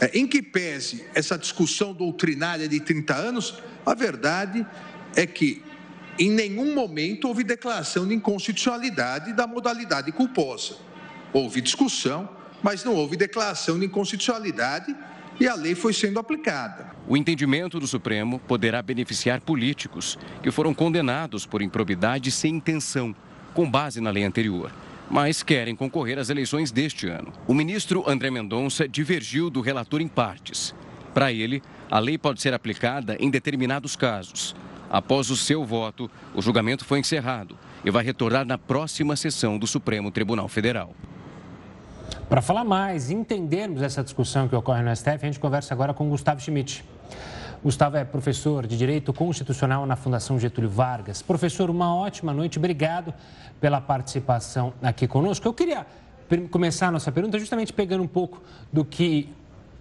[0.00, 4.66] é, em que pese essa discussão doutrinária de 30 anos, a verdade
[5.14, 5.62] é que
[6.18, 10.76] em nenhum momento houve declaração de inconstitucionalidade da modalidade culposa.
[11.32, 12.28] Houve discussão,
[12.62, 14.94] mas não houve declaração de inconstitucionalidade
[15.38, 16.90] e a lei foi sendo aplicada.
[17.08, 23.14] O entendimento do Supremo poderá beneficiar políticos que foram condenados por improbidade sem intenção,
[23.54, 24.70] com base na lei anterior
[25.10, 27.32] mas querem concorrer às eleições deste ano.
[27.48, 30.72] O ministro André Mendonça divergiu do relator em partes.
[31.12, 34.54] Para ele, a lei pode ser aplicada em determinados casos.
[34.88, 39.66] Após o seu voto, o julgamento foi encerrado e vai retornar na próxima sessão do
[39.66, 40.94] Supremo Tribunal Federal.
[42.28, 46.08] Para falar mais, entendermos essa discussão que ocorre no STF, a gente conversa agora com
[46.08, 46.84] Gustavo Schmidt.
[47.62, 51.20] Gustavo é professor de Direito Constitucional na Fundação Getúlio Vargas.
[51.20, 52.56] Professor, uma ótima noite.
[52.56, 53.12] Obrigado
[53.60, 55.46] pela participação aqui conosco.
[55.46, 55.86] Eu queria
[56.50, 58.40] começar a nossa pergunta justamente pegando um pouco
[58.72, 59.28] do que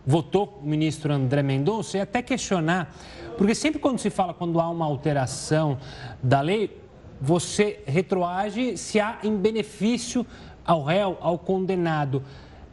[0.06, 2.94] votou o ministro André Mendonça e até questionar,
[3.38, 5.78] porque sempre quando se fala quando há uma alteração
[6.22, 6.82] da lei,
[7.22, 10.26] você retroage se há em benefício
[10.66, 12.24] ao réu, ao condenado.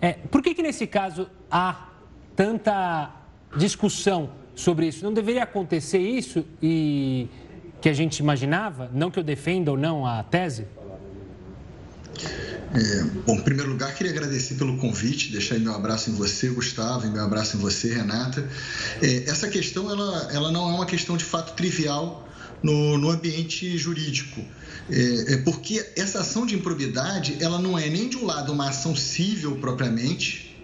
[0.00, 1.90] É, por que, que nesse caso há
[2.34, 3.12] tanta
[3.56, 5.04] discussão sobre isso?
[5.04, 7.28] Não deveria acontecer isso e
[7.80, 8.90] que a gente imaginava?
[8.92, 10.66] Não que eu defenda ou não a tese?
[12.74, 17.06] É, bom, em primeiro lugar, queria agradecer pelo convite, deixar meu abraço em você, Gustavo,
[17.06, 18.48] e meu abraço em você, Renata.
[19.00, 22.28] É, essa questão, ela, ela não é uma questão de fato trivial
[22.62, 24.42] no, no ambiente jurídico,
[24.90, 28.68] é, é porque essa ação de improbidade, ela não é nem de um lado uma
[28.68, 30.56] ação civil propriamente,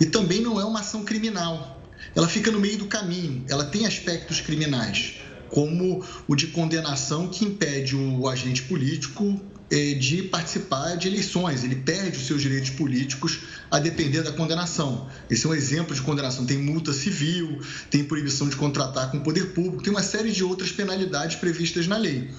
[0.00, 1.83] e também não é uma ação criminal.
[2.14, 5.14] Ela fica no meio do caminho, ela tem aspectos criminais,
[5.48, 11.76] como o de condenação que impede o agente político é, de participar de eleições, ele
[11.76, 15.08] perde os seus direitos políticos a depender da condenação.
[15.30, 16.44] Esse é um exemplo de condenação.
[16.44, 20.44] Tem multa civil, tem proibição de contratar com o poder público, tem uma série de
[20.44, 22.30] outras penalidades previstas na lei.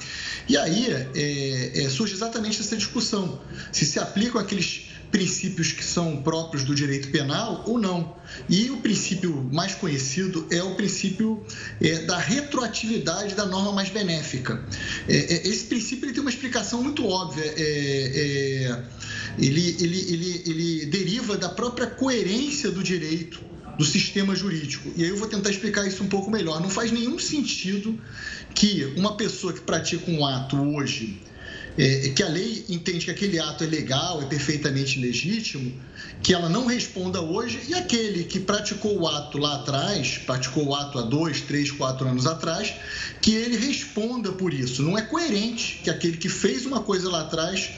[0.47, 6.17] E aí é, é, surge exatamente essa discussão: se se aplicam aqueles princípios que são
[6.17, 8.17] próprios do direito penal ou não.
[8.49, 11.41] E o princípio mais conhecido é o princípio
[11.81, 14.61] é, da retroatividade da norma mais benéfica.
[15.07, 17.45] É, é, esse princípio ele tem uma explicação muito óbvia.
[17.45, 18.83] É, é,
[19.39, 23.39] ele, ele, ele, ele deriva da própria coerência do direito
[23.77, 24.91] do sistema jurídico.
[24.97, 26.59] E aí eu vou tentar explicar isso um pouco melhor.
[26.59, 27.97] Não faz nenhum sentido
[28.53, 31.21] que uma pessoa que pratica um ato hoje
[31.77, 35.73] é, que a lei entende que aquele ato é legal, é perfeitamente legítimo,
[36.23, 40.75] que ela não responda hoje, e aquele que praticou o ato lá atrás, praticou o
[40.75, 42.73] ato há dois, três, quatro anos atrás,
[43.21, 44.81] que ele responda por isso.
[44.81, 47.69] Não é coerente que aquele que fez uma coisa lá atrás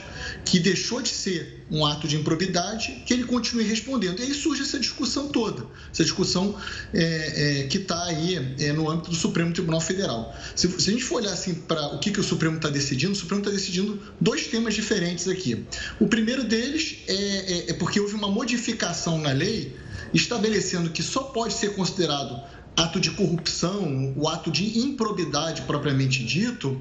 [0.45, 4.20] que deixou de ser um ato de improbidade, que ele continue respondendo.
[4.20, 6.55] E aí surge essa discussão toda, essa discussão
[6.93, 10.36] é, é, que está aí é, no âmbito do Supremo Tribunal Federal.
[10.55, 13.13] Se, se a gente for olhar assim para o que, que o Supremo está decidindo,
[13.13, 15.65] o Supremo está decidindo dois temas diferentes aqui.
[15.99, 19.76] O primeiro deles é, é, é porque houve uma modificação na lei
[20.13, 22.41] estabelecendo que só pode ser considerado
[22.78, 26.80] ato de corrupção, o ato de improbidade propriamente dito,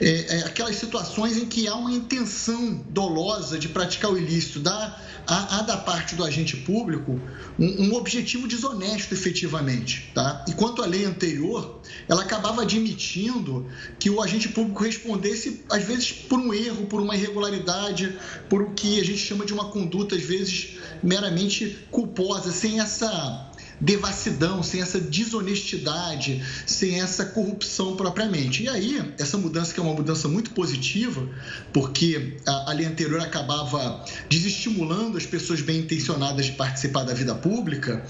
[0.00, 5.00] é, é, aquelas situações em que há uma intenção dolosa de praticar o ilícito, da,
[5.28, 7.20] há, há da parte do agente público
[7.56, 10.10] um, um, objetivo desonesto efetivamente.
[10.12, 10.44] Tá?
[10.48, 13.64] E quanto à lei anterior, ela acabava admitindo
[13.96, 18.18] que o agente público respondesse, às vezes, por um erro, por uma irregularidade,
[18.48, 23.47] por o que a gente chama de uma conduta, às vezes, meramente culposa, sem essa
[23.80, 28.64] devassidão, sem essa desonestidade, sem essa corrupção propriamente.
[28.64, 31.28] E aí, essa mudança que é uma mudança muito positiva,
[31.72, 37.34] porque a, a lei anterior acabava desestimulando as pessoas bem intencionadas de participar da vida
[37.34, 38.04] pública,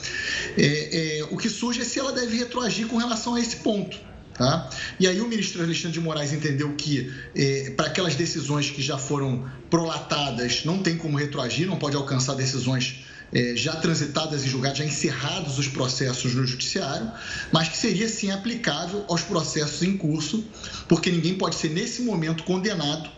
[0.56, 4.08] é, é, o que surge é se ela deve retroagir com relação a esse ponto.
[4.34, 4.70] Tá?
[5.00, 8.96] E aí o ministro Alexandre de Moraes entendeu que é, para aquelas decisões que já
[8.96, 14.78] foram prolatadas não tem como retroagir, não pode alcançar decisões é, já transitadas e julgadas,
[14.78, 17.10] já encerrados os processos no judiciário,
[17.52, 20.44] mas que seria sim aplicável aos processos em curso,
[20.88, 23.10] porque ninguém pode ser nesse momento condenado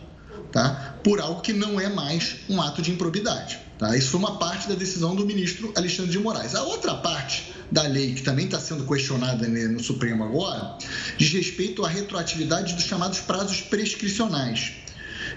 [0.51, 3.59] tá, por algo que não é mais um ato de improbidade.
[3.77, 3.95] Tá?
[3.97, 6.53] Isso foi uma parte da decisão do ministro Alexandre de Moraes.
[6.53, 10.77] A outra parte da lei, que também está sendo questionada né, no Supremo agora,
[11.17, 14.73] diz respeito à retroatividade dos chamados prazos prescricionais.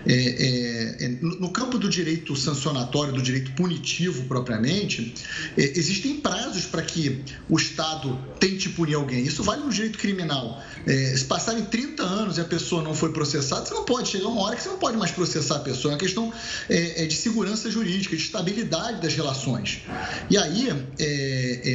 [0.07, 5.15] É, é, é no campo do direito sancionatório, do direito punitivo propriamente,
[5.57, 9.25] é, existem prazos para que o Estado tente punir alguém.
[9.25, 10.63] Isso vale no direito criminal.
[10.87, 14.29] É, se passarem 30 anos e a pessoa não foi processada, você não pode chegar
[14.29, 15.93] uma hora que você não pode mais processar a pessoa.
[15.93, 16.33] É uma questão
[16.69, 19.83] é, de segurança jurídica, de estabilidade das relações.
[20.31, 20.69] E aí,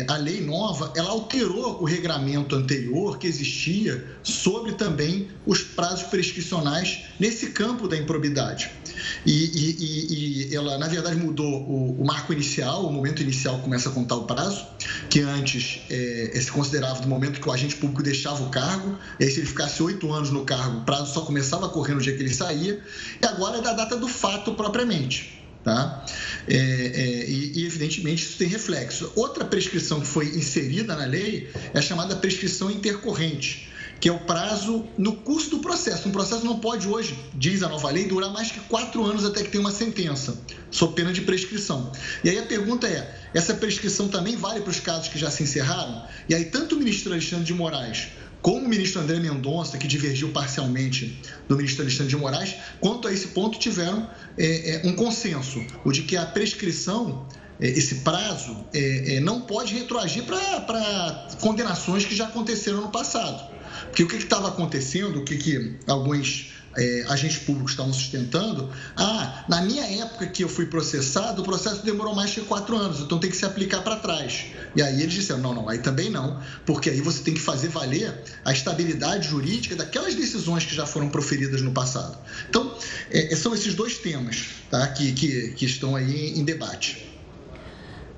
[0.08, 7.06] a lei nova, ela alterou o regramento anterior que existia sobre também os prazos prescricionais
[7.20, 7.98] nesse campo da
[9.26, 13.90] E, e, e, ela, na verdade, mudou o, o, marco inicial, o momento inicial começa
[13.90, 14.66] a contar o prazo,
[15.10, 19.24] que antes é, se considerava do momento que o agente público deixava o cargo, e
[19.24, 22.02] aí se ele ficasse oito anos no cargo, o prazo só começava a correr no
[22.02, 22.80] dia que ele saía,
[23.22, 25.38] e agora é da data do fato propriamente.
[25.64, 26.06] Tá?
[26.48, 29.12] É, é, e, e, evidentemente, isso tem reflexo.
[29.16, 33.70] Outra prescrição que foi inserida na lei é a chamada prescrição intercorrente
[34.00, 36.08] que é o prazo no curso do processo.
[36.08, 39.44] Um processo não pode hoje, diz a nova lei, durar mais que quatro anos até
[39.44, 40.38] que tenha uma sentença,
[40.72, 41.92] sob pena de prescrição.
[42.24, 45.44] E aí a pergunta é: essa prescrição também vale para os casos que já se
[45.44, 46.04] encerraram?
[46.28, 48.08] E aí, tanto o ministro Alexandre de Moraes
[48.42, 53.14] como o ministro André Mendonça, que divergiu parcialmente do ministro Alexandre de Moraes, quanto a
[53.14, 57.28] esse ponto tiveram é, é, um consenso, o de que a prescrição
[57.60, 63.59] é, esse prazo é, é, não pode retroagir para condenações que já aconteceram no passado.
[63.86, 69.46] Porque o que estava acontecendo, o que, que alguns é, agentes públicos estavam sustentando, ah,
[69.50, 73.20] na minha época que eu fui processado, o processo demorou mais de quatro anos, então
[73.20, 74.46] tem que se aplicar para trás.
[74.76, 77.70] E aí eles disseram, não, não, aí também não, porque aí você tem que fazer
[77.70, 78.14] valer
[78.46, 82.18] a estabilidade jurídica daquelas decisões que já foram proferidas no passado.
[82.50, 82.78] Então,
[83.12, 87.09] é, são esses dois temas tá, que, que, que estão aí em debate.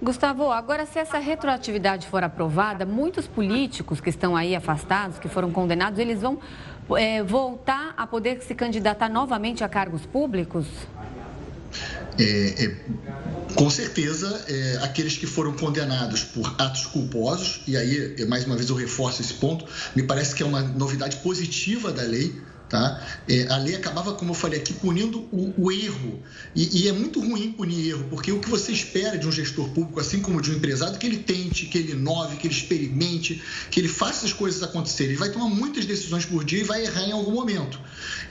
[0.01, 5.51] Gustavo, agora se essa retroatividade for aprovada, muitos políticos que estão aí afastados, que foram
[5.51, 6.39] condenados, eles vão
[6.97, 10.65] é, voltar a poder se candidatar novamente a cargos públicos?
[12.19, 12.75] É, é,
[13.53, 18.69] com certeza, é, aqueles que foram condenados por atos culposos, e aí, mais uma vez,
[18.71, 22.41] eu reforço esse ponto, me parece que é uma novidade positiva da lei,
[22.71, 23.05] Tá?
[23.27, 26.23] É, a lei acabava, como eu falei aqui, punindo o, o erro.
[26.55, 29.67] E, e, é muito ruim punir erro, porque o que você espera de um gestor
[29.71, 32.53] público, assim como de um empresário, é que ele tente, que ele inove, que ele
[32.53, 35.11] experimente, que ele faça as coisas acontecerem.
[35.11, 37.77] Ele vai tomar muitas decisões por dia e vai errar em algum momento.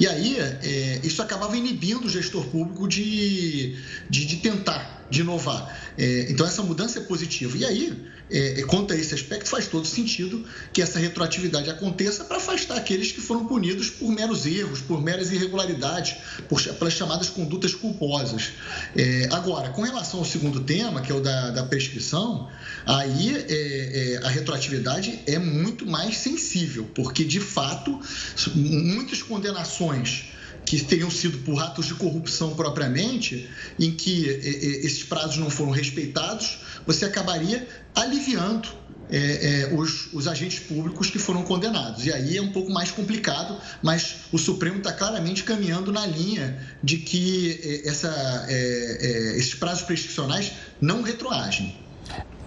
[0.00, 3.76] E aí, é, isso acabava inibindo o gestor público de,
[4.08, 5.76] de, de tentar de inovar.
[5.98, 7.56] É, então, essa mudança é positiva.
[7.56, 12.24] E aí, é, é, quanto a esse aspecto, faz todo sentido que essa retroatividade aconteça
[12.24, 16.16] para afastar aqueles que foram punidos por meros erros, por meras irregularidades,
[16.48, 18.52] por, pelas chamadas condutas culposas.
[18.96, 22.48] É, agora, com relação ao segundo tema, que é o da, da prescrição,
[22.86, 28.00] aí é, é, a retroatividade é muito mais sensível, porque, de fato,
[28.54, 29.89] muitas condenações
[30.64, 36.58] que teriam sido por atos de corrupção propriamente, em que esses prazos não foram respeitados,
[36.86, 38.68] você acabaria aliviando
[39.10, 42.06] é, é, os, os, agentes públicos que foram condenados.
[42.06, 46.64] E aí é um pouco mais complicado, mas o Supremo está claramente caminhando na linha
[46.80, 51.76] de que essa, é, esses prazos prescricionais não retroagem.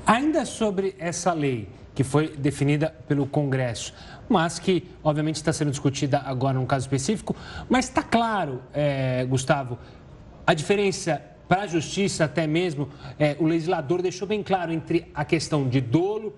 [0.06, 3.94] Ainda sobre essa lei que foi definida pelo Congresso,
[4.30, 7.36] mas que obviamente está sendo discutida agora num caso específico,
[7.70, 9.78] mas está claro, é, Gustavo,
[10.46, 15.24] a diferença para a justiça até mesmo, é, o legislador deixou bem claro entre a
[15.24, 16.34] questão de dolo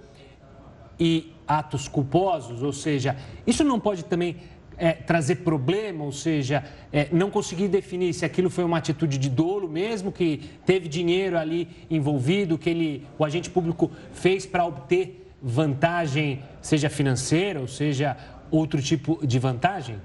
[1.00, 3.16] e atos culposos, ou seja,
[3.46, 4.38] isso não pode também
[4.78, 9.30] é, trazer problema, ou seja, é, não conseguir definir se aquilo foi uma atitude de
[9.30, 15.25] dolo mesmo, que teve dinheiro ali envolvido, que ele, o agente público fez para obter
[15.46, 18.18] vantagem, seja financeira ou seja
[18.50, 19.98] outro tipo de vantagem?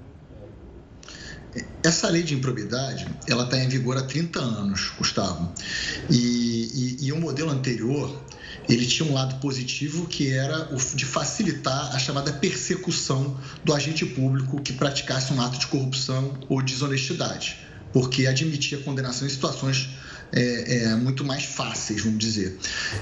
[1.82, 5.50] Essa lei de improbidade, ela está em vigor há 30 anos, Gustavo.
[6.10, 8.22] E, e, e, o modelo anterior,
[8.68, 14.04] ele tinha um lado positivo que era o de facilitar a chamada persecução do agente
[14.04, 17.56] público que praticasse um ato de corrupção ou desonestidade,
[17.92, 19.88] porque admitia condenação em situações
[20.32, 22.56] é, é, muito mais fáceis, vamos dizer.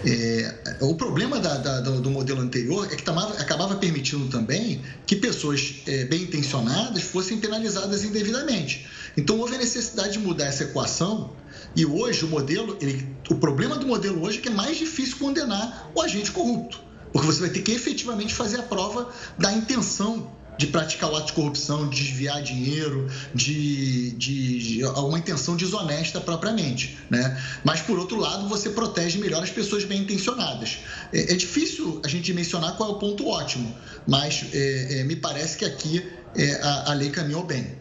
[0.05, 5.17] É, o problema da, da, do modelo anterior é que tamava, acabava permitindo também que
[5.17, 8.87] pessoas é, bem intencionadas fossem penalizadas indevidamente.
[9.17, 11.33] Então houve a necessidade de mudar essa equação
[11.75, 15.17] e hoje o modelo, ele, o problema do modelo hoje é que é mais difícil
[15.19, 16.81] condenar o agente corrupto,
[17.13, 21.29] porque você vai ter que efetivamente fazer a prova da intenção de praticar o ato
[21.29, 26.99] de corrupção, de desviar dinheiro, de, de, de alguma intenção desonesta propriamente.
[27.09, 27.41] Né?
[27.65, 30.81] Mas, por outro lado, você protege melhor as pessoas bem intencionadas.
[31.13, 33.73] É, é difícil a gente mencionar qual é o ponto ótimo,
[34.07, 36.05] mas é, é, me parece que aqui
[36.37, 37.79] é, a, a lei caminhou bem.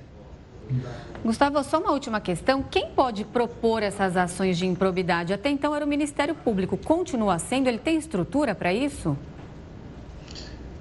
[1.23, 2.61] Gustavo, só uma última questão.
[2.61, 5.33] Quem pode propor essas ações de improbidade?
[5.33, 6.77] Até então era o Ministério Público.
[6.77, 7.67] Continua sendo?
[7.67, 9.17] Ele tem estrutura para isso?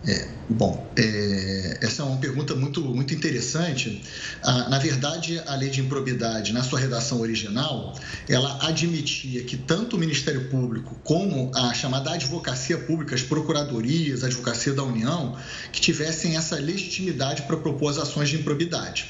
[0.09, 4.05] É, bom, é, essa é uma pergunta muito, muito interessante.
[4.41, 7.99] Ah, na verdade, a lei de improbidade, na sua redação original,
[8.29, 14.29] ela admitia que tanto o Ministério Público como a chamada advocacia pública, as procuradorias, a
[14.29, 15.37] advocacia da União,
[15.73, 19.07] que tivessem essa legitimidade para propor as ações de improbidade.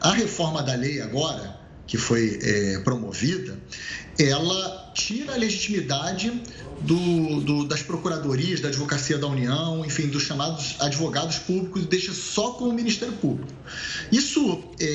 [0.00, 3.58] A reforma da lei agora, que foi é, promovida,
[4.16, 6.32] ela tira a legitimidade
[6.80, 12.12] do, do, das procuradorias, da advocacia da União, enfim, dos chamados advogados públicos e deixa
[12.12, 13.52] só com o Ministério Público.
[14.12, 14.86] Isso, é,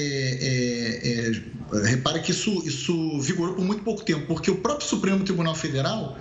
[1.73, 5.23] é, é, repara que isso, isso vigorou por muito pouco tempo, porque o próprio Supremo
[5.23, 6.17] Tribunal Federal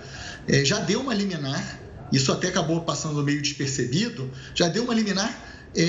[0.47, 1.79] é, já deu uma liminar,
[2.11, 5.83] isso até acabou passando meio despercebido, já deu uma liminar é,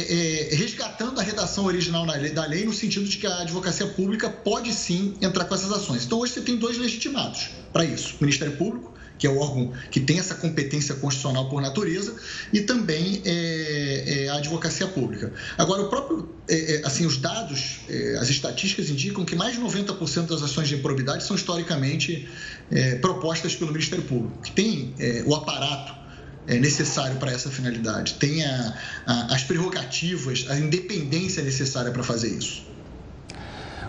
[0.52, 4.30] é, resgatando a redação original lei, da lei, no sentido de que a advocacia pública
[4.30, 6.04] pode sim entrar com essas ações.
[6.04, 8.91] Então, hoje você tem dois legitimados para isso: o Ministério Público,
[9.22, 12.12] que é o órgão que tem essa competência constitucional por natureza,
[12.52, 15.32] e também é, é a advocacia pública.
[15.56, 17.82] Agora, o próprio, é, é, assim, os dados,
[18.20, 22.28] as estatísticas indicam que mais de 90% das ações de improbidade são historicamente
[23.00, 24.92] propostas pelo Ministério Público, que tem
[25.24, 25.94] o aparato
[26.48, 32.30] é, necessário para essa finalidade, tem a, a, as prerrogativas, a independência necessária para fazer
[32.36, 32.72] isso.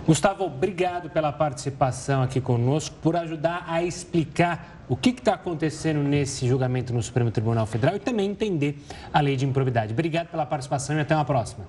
[0.06, 6.46] Gustavo, obrigado pela participação aqui conosco, por ajudar a explicar o que está acontecendo nesse
[6.46, 8.84] julgamento no Supremo Tribunal Federal e também entender
[9.14, 9.94] a lei de improbidade.
[9.94, 11.66] Obrigado pela participação e até uma próxima.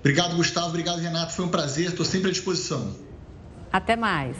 [0.00, 0.68] Obrigado, Gustavo.
[0.68, 1.32] Obrigado, Renato.
[1.32, 1.88] Foi um prazer.
[1.88, 2.94] Estou sempre à disposição.
[3.72, 4.36] Até mais.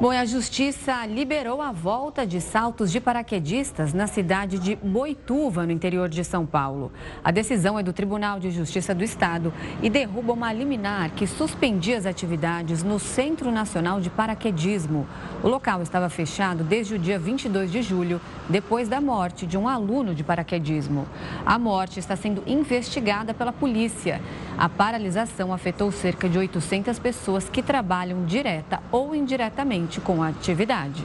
[0.00, 5.72] Bom, a Justiça liberou a volta de saltos de paraquedistas na cidade de Boituva, no
[5.72, 6.92] interior de São Paulo.
[7.24, 11.98] A decisão é do Tribunal de Justiça do Estado e derruba uma liminar que suspendia
[11.98, 15.04] as atividades no Centro Nacional de Paraquedismo.
[15.42, 19.66] O local estava fechado desde o dia 22 de julho, depois da morte de um
[19.66, 21.08] aluno de paraquedismo.
[21.44, 24.20] A morte está sendo investigada pela polícia.
[24.56, 31.02] A paralisação afetou cerca de 800 pessoas que trabalham direta ou indiretamente com a atividade.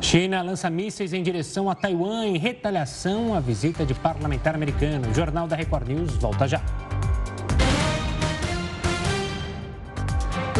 [0.00, 5.10] China lança mísseis em direção a Taiwan em retaliação à visita de parlamentar americano.
[5.10, 6.62] O Jornal da Record News volta já.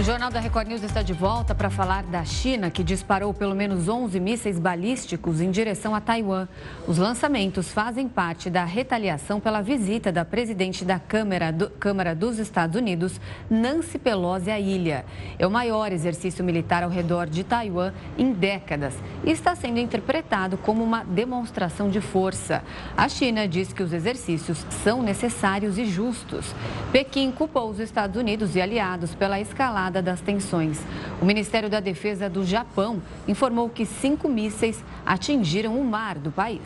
[0.01, 3.55] O Jornal da Record News está de volta para falar da China, que disparou pelo
[3.55, 6.48] menos 11 mísseis balísticos em direção a Taiwan.
[6.88, 12.38] Os lançamentos fazem parte da retaliação pela visita da presidente da Câmara, do, Câmara dos
[12.38, 13.20] Estados Unidos,
[13.51, 15.05] Nancy Pelosi, à ilha.
[15.38, 20.57] É o maior exercício militar ao redor de Taiwan em décadas e está sendo interpretado
[20.57, 22.64] como uma demonstração de força.
[22.96, 26.55] A China diz que os exercícios são necessários e justos.
[26.90, 30.80] Pequim culpou os Estados Unidos e aliados pela escalada retomada das tensões.
[31.20, 36.62] O Ministério da Defesa do Japão informou que cinco mísseis atingiram o mar do país.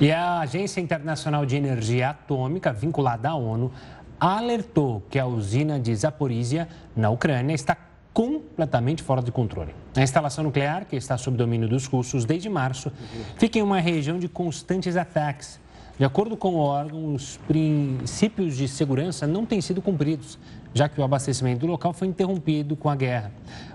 [0.00, 3.70] E a Agência Internacional de Energia Atômica, vinculada à ONU,
[4.18, 7.76] alertou que a usina de Zaporizhia, na Ucrânia, está
[8.12, 9.74] completamente fora de controle.
[9.96, 12.92] A instalação nuclear, que está sob domínio dos russos desde março,
[13.38, 15.60] fica em uma região de constantes ataques.
[15.96, 20.38] De acordo com o órgão, os princípios de segurança não têm sido cumpridos,
[20.74, 23.30] já que o abastecimento do local foi interrompido com a guerra.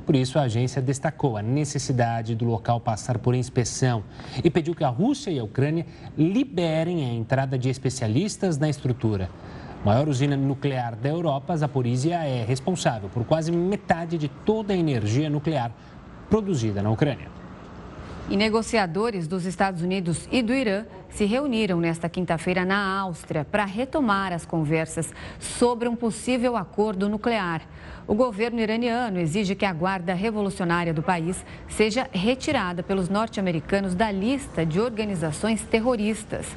[0.05, 4.03] Por isso, a agência destacou a necessidade do local passar por inspeção
[4.43, 5.85] e pediu que a Rússia e a Ucrânia
[6.17, 9.29] liberem a entrada de especialistas na estrutura.
[9.81, 14.77] A maior usina nuclear da Europa, Zaporizhia, é responsável por quase metade de toda a
[14.77, 15.71] energia nuclear
[16.29, 17.27] produzida na Ucrânia.
[18.29, 23.65] E negociadores dos Estados Unidos e do Irã se reuniram nesta quinta-feira na Áustria para
[23.65, 27.61] retomar as conversas sobre um possível acordo nuclear.
[28.09, 34.11] O governo iraniano exige que a guarda revolucionária do país seja retirada pelos norte-americanos da
[34.11, 36.47] lista de organizações terroristas.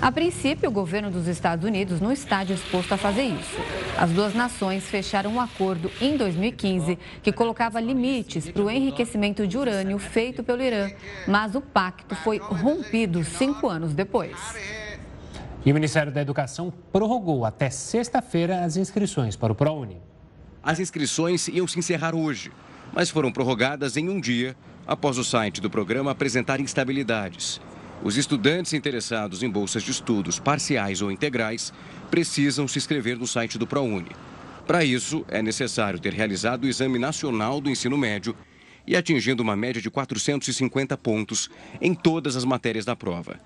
[0.00, 3.58] A princípio, o governo dos Estados Unidos não está disposto a fazer isso.
[3.98, 9.58] As duas nações fecharam um acordo em 2015 que colocava limites para o enriquecimento de
[9.58, 10.90] urânio feito pelo Irã,
[11.26, 13.99] mas o pacto foi rompido cinco anos depois.
[15.64, 19.98] E o Ministério da Educação prorrogou até sexta-feira as inscrições para o ProUni.
[20.62, 22.50] As inscrições iam se encerrar hoje,
[22.92, 27.60] mas foram prorrogadas em um dia após o site do programa apresentar instabilidades.
[28.02, 31.72] Os estudantes interessados em bolsas de estudos parciais ou integrais
[32.10, 34.10] precisam se inscrever no site do ProUni.
[34.66, 38.34] Para isso, é necessário ter realizado o Exame Nacional do Ensino Médio
[38.86, 43.38] e atingindo uma média de 450 pontos em todas as matérias da prova.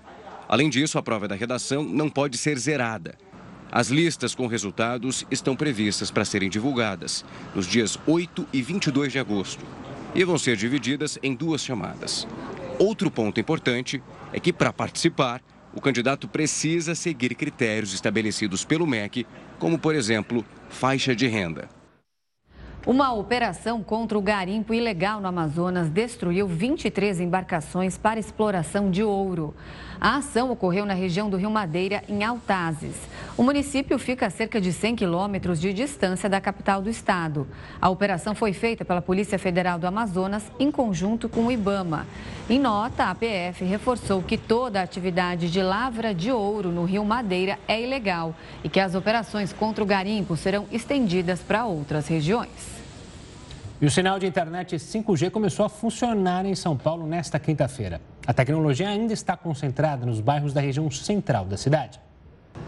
[0.47, 3.17] Além disso, a prova da redação não pode ser zerada
[3.75, 9.19] as listas com resultados estão previstas para serem divulgadas nos dias 8 e 22 de
[9.19, 9.65] agosto
[10.15, 12.25] e vão ser divididas em duas chamadas.
[12.79, 15.41] Outro ponto importante é que, para participar,
[15.73, 19.27] o candidato precisa seguir critérios estabelecidos pelo MEC,
[19.59, 21.67] como, por exemplo, faixa de renda.
[22.85, 29.55] Uma operação contra o garimpo ilegal no Amazonas destruiu 23 embarcações para exploração de ouro.
[29.99, 32.95] A ação ocorreu na região do Rio Madeira, em Altazes.
[33.35, 37.47] O município fica a cerca de 100 quilômetros de distância da capital do estado.
[37.81, 42.05] A operação foi feita pela Polícia Federal do Amazonas em conjunto com o IBAMA.
[42.47, 47.03] Em nota, a PF reforçou que toda a atividade de lavra de ouro no Rio
[47.03, 52.74] Madeira é ilegal e que as operações contra o garimpo serão estendidas para outras regiões.
[53.81, 57.99] E o sinal de internet 5G começou a funcionar em São Paulo nesta quinta-feira.
[58.25, 61.99] A tecnologia ainda está concentrada nos bairros da região central da cidade.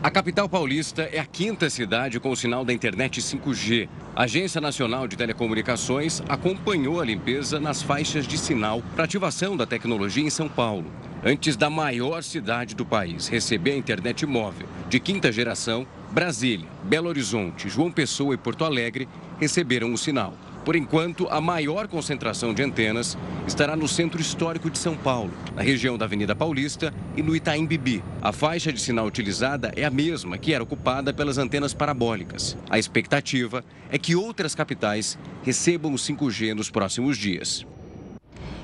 [0.04, 3.88] A capital paulista é a quinta cidade com o sinal da internet 5G.
[4.14, 9.66] A Agência Nacional de Telecomunicações acompanhou a limpeza nas faixas de sinal para ativação da
[9.66, 10.92] tecnologia em São Paulo.
[11.24, 17.08] Antes da maior cidade do país receber a internet móvel de quinta geração, Brasília, Belo
[17.08, 19.08] Horizonte, João Pessoa e Porto Alegre
[19.40, 20.34] receberam o sinal.
[20.68, 25.62] Por enquanto, a maior concentração de antenas estará no centro histórico de São Paulo, na
[25.62, 28.04] região da Avenida Paulista e no Itaim Bibi.
[28.22, 32.58] A faixa de sinal utilizada é a mesma que era ocupada pelas antenas parabólicas.
[32.70, 37.66] A expectativa é que outras capitais recebam o 5G nos próximos dias.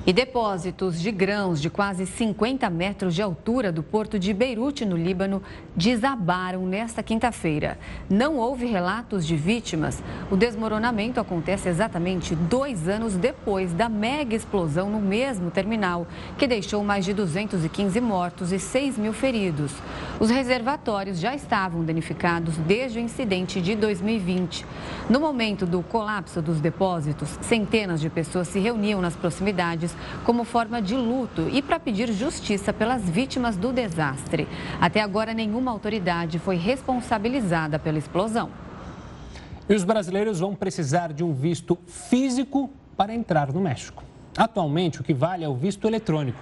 [0.06, 4.98] E depósitos de grãos de quase 50 metros de altura do porto de Beirute, no
[4.98, 5.42] Líbano,
[5.74, 7.78] desabaram nesta quinta-feira.
[8.10, 10.02] Não houve relatos de vítimas.
[10.30, 16.84] O desmoronamento acontece exatamente dois anos depois da mega explosão no mesmo terminal, que deixou
[16.84, 19.72] mais de 215 mortos e 6 mil feridos.
[20.20, 24.66] Os reservatórios já estavam danificados desde o incidente de 2020.
[25.08, 29.93] No momento do colapso dos depósitos, centenas de pessoas se reuniam nas proximidades
[30.24, 34.48] como forma de luto e para pedir justiça pelas vítimas do desastre.
[34.80, 38.50] Até agora, nenhuma autoridade foi responsabilizada pela explosão.
[39.68, 44.02] E os brasileiros vão precisar de um visto físico para entrar no México.
[44.36, 46.38] Atualmente, o que vale é o visto eletrônico.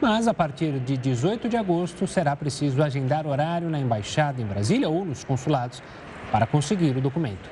[0.00, 4.88] Mas a partir de 18 de agosto será preciso agendar horário na embaixada em Brasília
[4.88, 5.82] ou nos consulados
[6.30, 7.50] para conseguir o documento.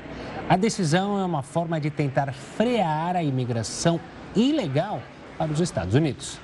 [0.48, 3.98] A decisão é uma forma de tentar frear a imigração
[4.34, 5.02] ilegal
[5.36, 6.38] para os Estados Unidos.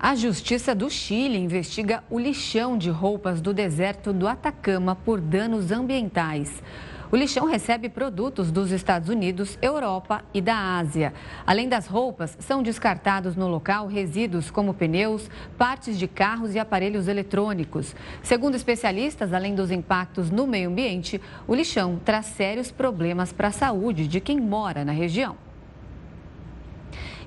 [0.00, 5.72] A Justiça do Chile investiga o lixão de roupas do deserto do Atacama por danos
[5.72, 6.62] ambientais.
[7.10, 11.14] O lixão recebe produtos dos Estados Unidos, Europa e da Ásia.
[11.46, 17.08] Além das roupas, são descartados no local resíduos como pneus, partes de carros e aparelhos
[17.08, 17.96] eletrônicos.
[18.22, 23.52] Segundo especialistas, além dos impactos no meio ambiente, o lixão traz sérios problemas para a
[23.52, 25.47] saúde de quem mora na região.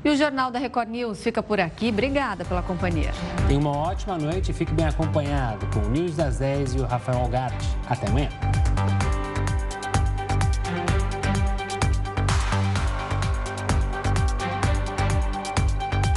[0.04, 1.90] E o Jornal da Record News fica por aqui.
[1.90, 3.12] Obrigada pela companhia.
[3.48, 6.86] Tenha uma ótima noite e fique bem acompanhado com o News das 10 e o
[6.86, 7.68] Rafael Algarte.
[7.88, 8.30] Até amanhã.